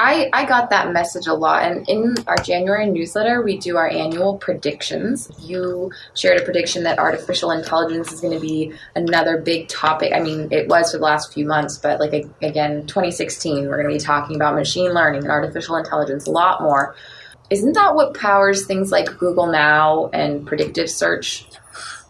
I, 0.04 0.28
I 0.32 0.44
got 0.46 0.70
that 0.70 0.92
message 0.92 1.28
a 1.28 1.32
lot. 1.32 1.62
And 1.62 1.88
in 1.88 2.16
our 2.26 2.36
January 2.36 2.90
newsletter, 2.90 3.40
we 3.40 3.56
do 3.56 3.76
our 3.76 3.88
annual 3.88 4.36
predictions. 4.36 5.30
You 5.38 5.92
shared 6.14 6.40
a 6.40 6.44
prediction 6.44 6.82
that 6.82 6.98
artificial 6.98 7.52
intelligence 7.52 8.10
is 8.10 8.20
going 8.20 8.32
to 8.32 8.40
be 8.40 8.72
another 8.96 9.40
big 9.40 9.68
topic. 9.68 10.12
I 10.12 10.18
mean, 10.18 10.48
it 10.50 10.66
was 10.66 10.90
for 10.90 10.98
the 10.98 11.04
last 11.04 11.32
few 11.32 11.46
months, 11.46 11.78
but 11.78 12.00
like 12.00 12.26
again, 12.42 12.84
2016, 12.88 13.68
we're 13.68 13.80
going 13.80 13.88
to 13.88 13.94
be 13.96 14.04
talking 14.04 14.34
about 14.34 14.56
machine 14.56 14.92
learning 14.92 15.22
and 15.22 15.30
artificial 15.30 15.76
intelligence 15.76 16.26
a 16.26 16.32
lot 16.32 16.62
more. 16.62 16.96
Isn't 17.50 17.74
that 17.74 17.94
what 17.94 18.14
powers 18.14 18.66
things 18.66 18.90
like 18.90 19.06
Google 19.18 19.46
Now 19.46 20.10
and 20.12 20.44
predictive 20.44 20.90
search? 20.90 21.46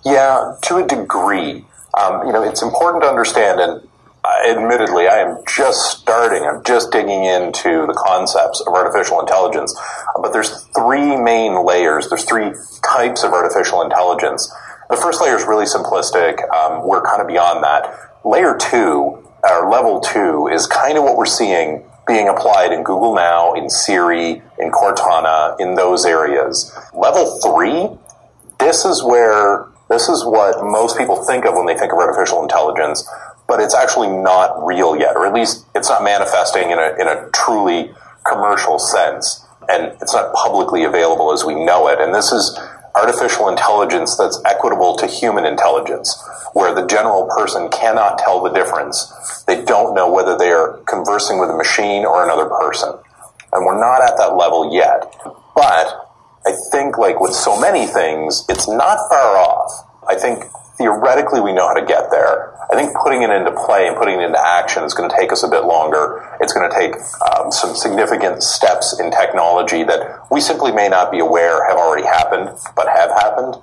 Yeah, 0.02 0.56
to 0.62 0.76
a 0.76 0.86
degree. 0.86 1.66
Um, 2.00 2.26
you 2.26 2.32
know, 2.32 2.42
it's 2.42 2.62
important 2.62 3.02
to 3.02 3.08
understand, 3.10 3.60
and 3.60 3.86
admittedly, 4.24 5.08
I 5.08 5.18
am 5.18 5.38
just 5.46 5.98
starting. 5.98 6.44
I'm 6.44 6.62
just 6.64 6.92
digging 6.92 7.24
into 7.24 7.86
the 7.86 7.94
concepts 8.06 8.60
of 8.60 8.72
artificial 8.72 9.20
intelligence. 9.20 9.74
But 10.20 10.32
there's 10.32 10.62
three 10.76 11.16
main 11.16 11.64
layers. 11.64 12.08
There's 12.08 12.24
three 12.24 12.52
types 12.84 13.24
of 13.24 13.32
artificial 13.32 13.82
intelligence. 13.82 14.52
The 14.90 14.96
first 14.96 15.20
layer 15.20 15.36
is 15.36 15.44
really 15.44 15.64
simplistic. 15.64 16.48
Um, 16.52 16.86
we're 16.86 17.02
kind 17.02 17.20
of 17.20 17.26
beyond 17.26 17.64
that. 17.64 17.98
Layer 18.24 18.56
two, 18.56 19.26
or 19.42 19.70
level 19.70 20.00
two, 20.00 20.48
is 20.48 20.66
kind 20.66 20.98
of 20.98 21.04
what 21.04 21.16
we're 21.16 21.26
seeing 21.26 21.84
being 22.06 22.28
applied 22.28 22.72
in 22.72 22.82
Google 22.82 23.14
Now, 23.14 23.54
in 23.54 23.70
Siri, 23.70 24.42
in 24.58 24.70
Cortana, 24.70 25.58
in 25.60 25.74
those 25.74 26.04
areas. 26.04 26.76
Level 26.94 27.40
three, 27.40 27.88
this 28.58 28.84
is 28.84 29.02
where 29.02 29.66
this 29.88 30.08
is 30.08 30.24
what 30.24 30.56
most 30.64 30.96
people 30.96 31.22
think 31.24 31.44
of 31.44 31.54
when 31.54 31.66
they 31.66 31.76
think 31.76 31.92
of 31.92 31.98
artificial 31.98 32.42
intelligence, 32.42 33.06
but 33.48 33.60
it's 33.60 33.74
actually 33.74 34.08
not 34.08 34.64
real 34.64 34.96
yet, 34.96 35.16
or 35.16 35.26
at 35.26 35.34
least 35.34 35.66
it's 35.74 35.88
not 35.88 36.02
manifesting 36.02 36.70
in 36.70 36.78
a 36.78 36.94
in 36.98 37.08
a 37.08 37.28
truly 37.32 37.92
commercial 38.26 38.78
sense, 38.78 39.44
and 39.68 39.92
it's 40.00 40.14
not 40.14 40.32
publicly 40.34 40.84
available 40.84 41.32
as 41.32 41.44
we 41.44 41.54
know 41.54 41.88
it. 41.88 42.00
And 42.00 42.14
this 42.14 42.32
is 42.32 42.58
artificial 42.94 43.48
intelligence 43.48 44.16
that's 44.16 44.40
equitable 44.44 44.96
to 44.96 45.06
human 45.06 45.44
intelligence, 45.44 46.22
where 46.52 46.74
the 46.74 46.86
general 46.86 47.26
person 47.26 47.68
cannot 47.70 48.18
tell 48.18 48.42
the 48.42 48.50
difference. 48.50 49.44
They 49.46 49.64
don't 49.64 49.94
know 49.94 50.12
whether 50.12 50.36
they 50.36 50.50
are 50.50 50.78
conversing 50.86 51.40
with 51.40 51.50
a 51.50 51.56
machine 51.56 52.04
or 52.04 52.22
another 52.22 52.46
person. 52.46 52.94
And 53.52 53.66
we're 53.66 53.80
not 53.80 54.02
at 54.02 54.16
that 54.18 54.36
level 54.36 54.74
yet. 54.74 55.14
But 55.54 56.08
I 56.46 56.54
think, 56.70 56.98
like 56.98 57.20
with 57.20 57.32
so 57.32 57.60
many 57.60 57.86
things, 57.86 58.44
it's 58.48 58.68
not 58.68 58.98
far 59.10 59.36
off. 59.36 59.86
I 60.08 60.16
think 60.16 60.44
theoretically 60.82 61.40
we 61.40 61.52
know 61.52 61.68
how 61.68 61.78
to 61.78 61.86
get 61.86 62.10
there. 62.10 62.50
I 62.66 62.74
think 62.74 62.90
putting 62.98 63.22
it 63.22 63.30
into 63.30 63.52
play 63.52 63.86
and 63.86 63.96
putting 63.96 64.18
it 64.20 64.24
into 64.24 64.40
action 64.40 64.82
is 64.82 64.94
going 64.94 65.08
to 65.08 65.14
take 65.14 65.30
us 65.30 65.44
a 65.44 65.48
bit 65.48 65.62
longer. 65.64 66.26
It's 66.40 66.52
going 66.52 66.68
to 66.68 66.74
take 66.74 66.98
um, 67.30 67.52
some 67.52 67.76
significant 67.76 68.42
steps 68.42 68.98
in 68.98 69.12
technology 69.12 69.84
that 69.84 70.26
we 70.30 70.40
simply 70.40 70.72
may 70.72 70.88
not 70.88 71.12
be 71.12 71.20
aware 71.20 71.62
have 71.68 71.78
already 71.78 72.02
happened, 72.02 72.50
but 72.74 72.88
have 72.88 73.10
happened. 73.10 73.54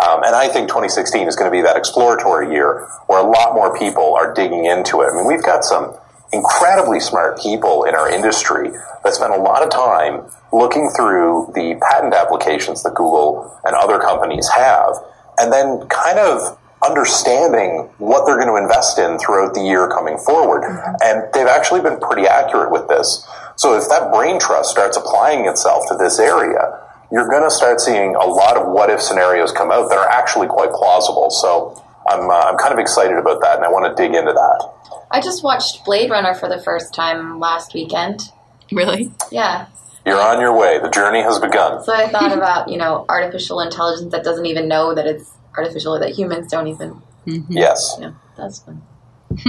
Um, 0.00 0.24
and 0.24 0.34
I 0.34 0.48
think 0.48 0.68
2016 0.68 1.28
is 1.28 1.36
going 1.36 1.50
to 1.50 1.54
be 1.54 1.60
that 1.60 1.76
exploratory 1.76 2.50
year 2.50 2.88
where 3.06 3.20
a 3.20 3.28
lot 3.28 3.52
more 3.52 3.76
people 3.76 4.14
are 4.14 4.32
digging 4.32 4.64
into 4.64 5.02
it. 5.02 5.12
I 5.12 5.16
mean, 5.16 5.26
we've 5.26 5.44
got 5.44 5.64
some 5.64 5.94
incredibly 6.32 6.98
smart 6.98 7.38
people 7.38 7.84
in 7.84 7.94
our 7.94 8.08
industry 8.08 8.70
that 9.04 9.12
spend 9.12 9.34
a 9.34 9.38
lot 9.38 9.62
of 9.62 9.68
time 9.68 10.24
looking 10.52 10.88
through 10.96 11.52
the 11.54 11.78
patent 11.90 12.14
applications 12.14 12.82
that 12.84 12.94
Google 12.94 13.52
and 13.64 13.76
other 13.76 13.98
companies 13.98 14.48
have, 14.56 14.96
and 15.38 15.52
then 15.52 15.86
kind 15.88 16.18
of 16.18 16.58
understanding 16.86 17.88
what 17.98 18.26
they're 18.26 18.38
going 18.38 18.48
to 18.48 18.56
invest 18.56 18.98
in 18.98 19.18
throughout 19.18 19.54
the 19.54 19.60
year 19.60 19.88
coming 19.88 20.18
forward. 20.18 20.64
And 21.02 21.28
they've 21.32 21.46
actually 21.46 21.80
been 21.80 21.98
pretty 22.00 22.26
accurate 22.26 22.70
with 22.70 22.88
this. 22.88 23.26
So 23.56 23.76
if 23.76 23.88
that 23.88 24.12
brain 24.12 24.40
trust 24.40 24.70
starts 24.70 24.96
applying 24.96 25.46
itself 25.46 25.84
to 25.88 25.96
this 25.96 26.18
area, 26.18 26.78
you're 27.12 27.28
going 27.28 27.44
to 27.44 27.50
start 27.50 27.80
seeing 27.80 28.16
a 28.16 28.24
lot 28.24 28.56
of 28.56 28.72
what 28.72 28.90
if 28.90 29.00
scenarios 29.00 29.52
come 29.52 29.70
out 29.70 29.88
that 29.90 29.98
are 29.98 30.08
actually 30.08 30.48
quite 30.48 30.70
plausible. 30.70 31.30
So 31.30 31.82
I'm, 32.08 32.28
uh, 32.28 32.50
I'm 32.50 32.56
kind 32.56 32.72
of 32.72 32.78
excited 32.78 33.16
about 33.16 33.40
that, 33.42 33.56
and 33.56 33.64
I 33.64 33.68
want 33.68 33.94
to 33.94 34.02
dig 34.02 34.14
into 34.14 34.32
that. 34.32 34.72
I 35.10 35.20
just 35.20 35.44
watched 35.44 35.84
Blade 35.84 36.10
Runner 36.10 36.34
for 36.34 36.48
the 36.48 36.60
first 36.60 36.94
time 36.94 37.38
last 37.38 37.74
weekend. 37.74 38.30
Really? 38.72 39.12
Yeah. 39.30 39.66
You're 40.06 40.20
on 40.20 40.40
your 40.40 40.56
way. 40.56 40.78
The 40.78 40.88
journey 40.88 41.22
has 41.22 41.38
begun. 41.38 41.84
So 41.84 41.92
I 41.92 42.08
thought 42.08 42.32
about, 42.36 42.68
you 42.68 42.78
know, 42.78 43.04
artificial 43.08 43.60
intelligence 43.60 44.10
that 44.12 44.24
doesn't 44.24 44.46
even 44.46 44.66
know 44.66 44.94
that 44.94 45.06
it's 45.06 45.30
artificial, 45.56 45.94
or 45.94 46.00
that 46.00 46.10
humans 46.10 46.50
don't 46.50 46.68
even. 46.68 47.02
Yes. 47.48 47.96
Yeah, 48.00 48.12
that's 48.36 48.60
fun. 48.60 48.82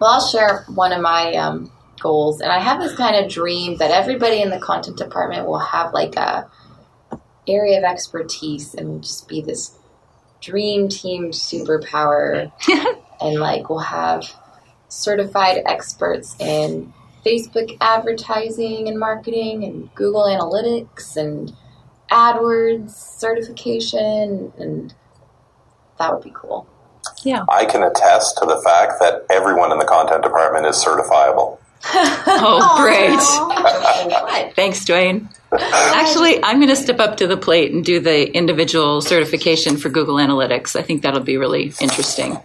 well, 0.00 0.10
I'll 0.10 0.26
share 0.26 0.64
one 0.68 0.92
of 0.92 1.00
my 1.00 1.34
um, 1.34 1.70
goals, 2.00 2.40
and 2.40 2.50
I 2.50 2.58
have 2.58 2.80
this 2.80 2.96
kind 2.96 3.16
of 3.24 3.30
dream 3.30 3.76
that 3.78 3.90
everybody 3.90 4.40
in 4.40 4.50
the 4.50 4.58
content 4.58 4.96
department 4.98 5.46
will 5.46 5.58
have 5.58 5.92
like 5.92 6.16
a 6.16 6.50
area 7.48 7.78
of 7.78 7.84
expertise, 7.84 8.74
and 8.74 8.88
will 8.88 9.00
just 9.00 9.28
be 9.28 9.40
this 9.40 9.76
dream 10.40 10.88
team 10.88 11.30
superpower, 11.30 12.52
and 13.20 13.40
like 13.40 13.68
we'll 13.68 13.78
have 13.78 14.24
certified 14.88 15.62
experts 15.64 16.36
in 16.38 16.92
Facebook 17.24 17.76
advertising 17.80 18.88
and 18.88 18.98
marketing, 18.98 19.64
and 19.64 19.94
Google 19.94 20.24
Analytics, 20.24 21.16
and 21.16 21.52
AdWords 22.10 22.90
certification, 22.90 24.52
and 24.58 24.94
that 26.02 26.14
would 26.14 26.24
be 26.24 26.32
cool. 26.34 26.66
Yeah. 27.24 27.44
I 27.48 27.64
can 27.64 27.82
attest 27.82 28.38
to 28.38 28.46
the 28.46 28.60
fact 28.62 28.94
that 29.00 29.24
everyone 29.30 29.72
in 29.72 29.78
the 29.78 29.84
content 29.84 30.22
department 30.22 30.66
is 30.66 30.76
certifiable. 30.76 31.58
Oh, 32.34 32.76
great. 32.80 34.54
Thanks, 34.54 34.84
Duane. 34.84 35.28
Actually, 35.52 36.42
I'm 36.42 36.56
going 36.56 36.68
to 36.68 36.76
step 36.76 36.98
up 36.98 37.18
to 37.18 37.26
the 37.26 37.36
plate 37.36 37.72
and 37.72 37.84
do 37.84 38.00
the 38.00 38.32
individual 38.32 39.00
certification 39.00 39.76
for 39.76 39.90
Google 39.90 40.16
Analytics. 40.16 40.76
I 40.76 40.82
think 40.82 41.02
that'll 41.02 41.20
be 41.20 41.36
really 41.36 41.72
interesting. 41.80 42.38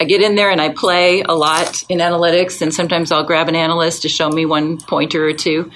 I 0.00 0.04
get 0.04 0.22
in 0.22 0.36
there 0.36 0.50
and 0.50 0.60
I 0.60 0.70
play 0.70 1.22
a 1.22 1.34
lot 1.34 1.82
in 1.88 1.98
analytics, 1.98 2.62
and 2.62 2.72
sometimes 2.72 3.12
I'll 3.12 3.24
grab 3.24 3.48
an 3.48 3.56
analyst 3.56 4.02
to 4.02 4.08
show 4.08 4.28
me 4.28 4.46
one 4.46 4.78
pointer 4.78 5.26
or 5.26 5.32
two. 5.32 5.70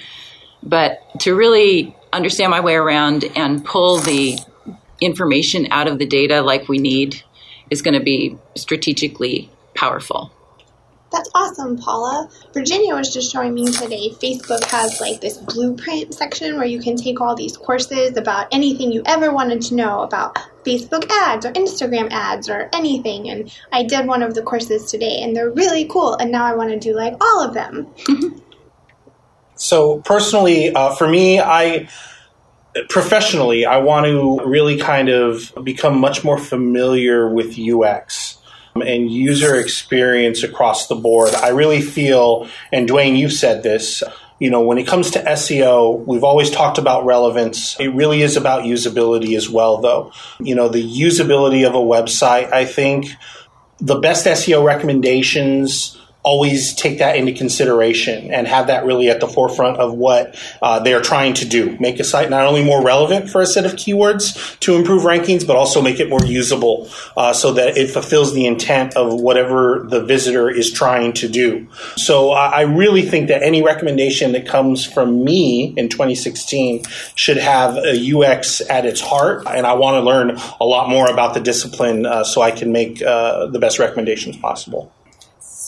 But 0.63 1.01
to 1.21 1.35
really 1.35 1.95
understand 2.11 2.51
my 2.51 2.61
way 2.61 2.75
around 2.75 3.25
and 3.35 3.63
pull 3.63 3.97
the 3.97 4.39
information 5.01 5.67
out 5.71 5.87
of 5.87 5.99
the 5.99 6.05
data 6.05 6.41
like 6.41 6.69
we 6.69 6.77
need 6.77 7.21
is 7.69 7.81
going 7.81 7.93
to 7.93 8.03
be 8.03 8.37
strategically 8.55 9.49
powerful. 9.73 10.31
That's 11.11 11.29
awesome, 11.35 11.77
Paula. 11.77 12.29
Virginia 12.53 12.95
was 12.95 13.13
just 13.13 13.33
showing 13.33 13.53
me 13.53 13.69
today 13.69 14.11
Facebook 14.11 14.63
has 14.63 15.01
like 15.01 15.19
this 15.19 15.37
blueprint 15.37 16.13
section 16.13 16.55
where 16.55 16.65
you 16.65 16.79
can 16.79 16.95
take 16.95 17.19
all 17.19 17.35
these 17.35 17.57
courses 17.57 18.15
about 18.15 18.47
anything 18.53 18.93
you 18.93 19.03
ever 19.05 19.33
wanted 19.33 19.61
to 19.63 19.75
know 19.75 20.03
about 20.03 20.37
Facebook 20.63 21.09
ads 21.09 21.45
or 21.45 21.51
Instagram 21.51 22.09
ads 22.11 22.49
or 22.49 22.69
anything. 22.71 23.29
And 23.29 23.51
I 23.73 23.83
did 23.83 24.07
one 24.07 24.23
of 24.23 24.35
the 24.35 24.41
courses 24.41 24.89
today 24.89 25.21
and 25.21 25.35
they're 25.35 25.51
really 25.51 25.85
cool. 25.85 26.15
And 26.15 26.31
now 26.31 26.45
I 26.45 26.53
want 26.53 26.69
to 26.69 26.79
do 26.79 26.95
like 26.95 27.15
all 27.19 27.45
of 27.45 27.53
them. 27.53 27.93
So 29.61 29.99
personally, 29.99 30.73
uh, 30.73 30.95
for 30.95 31.07
me, 31.07 31.39
I 31.39 31.87
professionally, 32.89 33.65
I 33.65 33.77
want 33.77 34.05
to 34.05 34.41
really 34.45 34.77
kind 34.77 35.09
of 35.09 35.51
become 35.63 35.99
much 35.99 36.23
more 36.23 36.37
familiar 36.37 37.27
with 37.29 37.57
UX 37.59 38.37
um, 38.75 38.81
and 38.81 39.11
user 39.11 39.55
experience 39.55 40.43
across 40.43 40.87
the 40.87 40.95
board. 40.95 41.33
I 41.33 41.49
really 41.49 41.81
feel, 41.81 42.47
and 42.71 42.87
Duane, 42.87 43.15
you've 43.15 43.33
said 43.33 43.63
this, 43.63 44.03
you 44.39 44.49
know, 44.49 44.61
when 44.61 44.77
it 44.77 44.87
comes 44.87 45.11
to 45.11 45.19
SEO, 45.19 46.05
we've 46.05 46.23
always 46.23 46.49
talked 46.49 46.77
about 46.77 47.05
relevance. 47.05 47.79
It 47.79 47.89
really 47.89 48.23
is 48.23 48.37
about 48.37 48.63
usability 48.63 49.37
as 49.37 49.49
well, 49.49 49.77
though. 49.77 50.11
You 50.39 50.55
know, 50.55 50.67
the 50.67 50.83
usability 50.83 51.67
of 51.67 51.75
a 51.75 51.77
website, 51.77 52.51
I 52.51 52.65
think 52.65 53.07
the 53.79 53.99
best 53.99 54.25
SEO 54.25 54.63
recommendations 54.63 55.97
always 56.23 56.73
take 56.75 56.99
that 56.99 57.15
into 57.15 57.33
consideration 57.33 58.31
and 58.31 58.47
have 58.47 58.67
that 58.67 58.85
really 58.85 59.09
at 59.09 59.19
the 59.19 59.27
forefront 59.27 59.77
of 59.77 59.93
what 59.93 60.35
uh, 60.61 60.79
they're 60.79 61.01
trying 61.01 61.33
to 61.33 61.45
do. 61.45 61.77
Make 61.79 61.99
a 61.99 62.03
site 62.03 62.29
not 62.29 62.45
only 62.45 62.63
more 62.63 62.83
relevant 62.83 63.29
for 63.29 63.41
a 63.41 63.45
set 63.45 63.65
of 63.65 63.73
keywords 63.73 64.59
to 64.59 64.75
improve 64.75 65.03
rankings, 65.03 65.45
but 65.45 65.55
also 65.55 65.81
make 65.81 65.99
it 65.99 66.09
more 66.09 66.23
usable 66.23 66.89
uh, 67.17 67.33
so 67.33 67.53
that 67.53 67.77
it 67.77 67.89
fulfills 67.89 68.33
the 68.33 68.45
intent 68.45 68.95
of 68.95 69.19
whatever 69.19 69.85
the 69.89 70.03
visitor 70.03 70.49
is 70.49 70.71
trying 70.71 71.13
to 71.13 71.27
do. 71.27 71.67
So 71.95 72.31
I 72.31 72.61
really 72.61 73.01
think 73.01 73.27
that 73.29 73.41
any 73.41 73.63
recommendation 73.63 74.33
that 74.33 74.47
comes 74.47 74.85
from 74.85 75.23
me 75.23 75.73
in 75.77 75.89
2016 75.89 76.83
should 77.15 77.37
have 77.37 77.77
a 77.77 78.15
UX 78.15 78.61
at 78.69 78.85
its 78.85 79.01
heart, 79.01 79.47
and 79.47 79.65
I 79.65 79.73
want 79.73 79.95
to 79.95 80.01
learn 80.01 80.37
a 80.59 80.65
lot 80.65 80.89
more 80.89 81.09
about 81.09 81.33
the 81.33 81.39
discipline 81.39 82.05
uh, 82.05 82.23
so 82.23 82.41
I 82.41 82.51
can 82.51 82.71
make 82.71 83.01
uh, 83.01 83.47
the 83.47 83.59
best 83.59 83.79
recommendations 83.79 84.37
possible. 84.37 84.91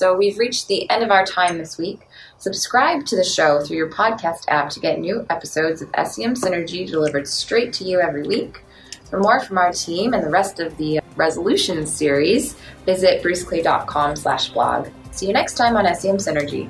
So 0.04 0.14
we've 0.14 0.38
reached 0.38 0.68
the 0.68 0.90
end 0.90 1.02
of 1.02 1.12
our 1.12 1.26
time 1.26 1.58
this 1.58 1.78
week. 1.78 2.02
Subscribe 2.38 3.06
to 3.06 3.16
the 3.16 3.24
show 3.24 3.62
through 3.62 3.78
your 3.78 3.90
podcast 3.90 4.44
app 4.50 4.70
to 4.72 4.82
get 4.82 5.00
new 5.00 5.26
episodes 5.30 5.82
of 5.82 5.88
SEM 5.96 6.34
Synergy 6.34 6.86
delivered 6.86 7.26
straight 7.26 7.72
to 7.76 7.86
you 7.86 8.02
every 8.02 8.24
week. 8.24 8.66
For 9.10 9.22
more 9.22 9.40
from 9.40 9.58
our 9.58 9.72
team 9.72 10.14
and 10.14 10.22
the 10.22 10.30
rest 10.30 10.60
of 10.60 10.76
the 10.76 11.00
resolution 11.16 11.86
series, 11.86 12.58
visit 12.86 13.24
bruceclay.com 13.24 14.18
slash 14.18 14.50
blog. 14.50 14.90
See 15.12 15.28
you 15.28 15.32
next 15.32 15.54
time 15.54 15.78
on 15.78 15.86
SEM 15.96 16.18
Synergy. 16.18 16.70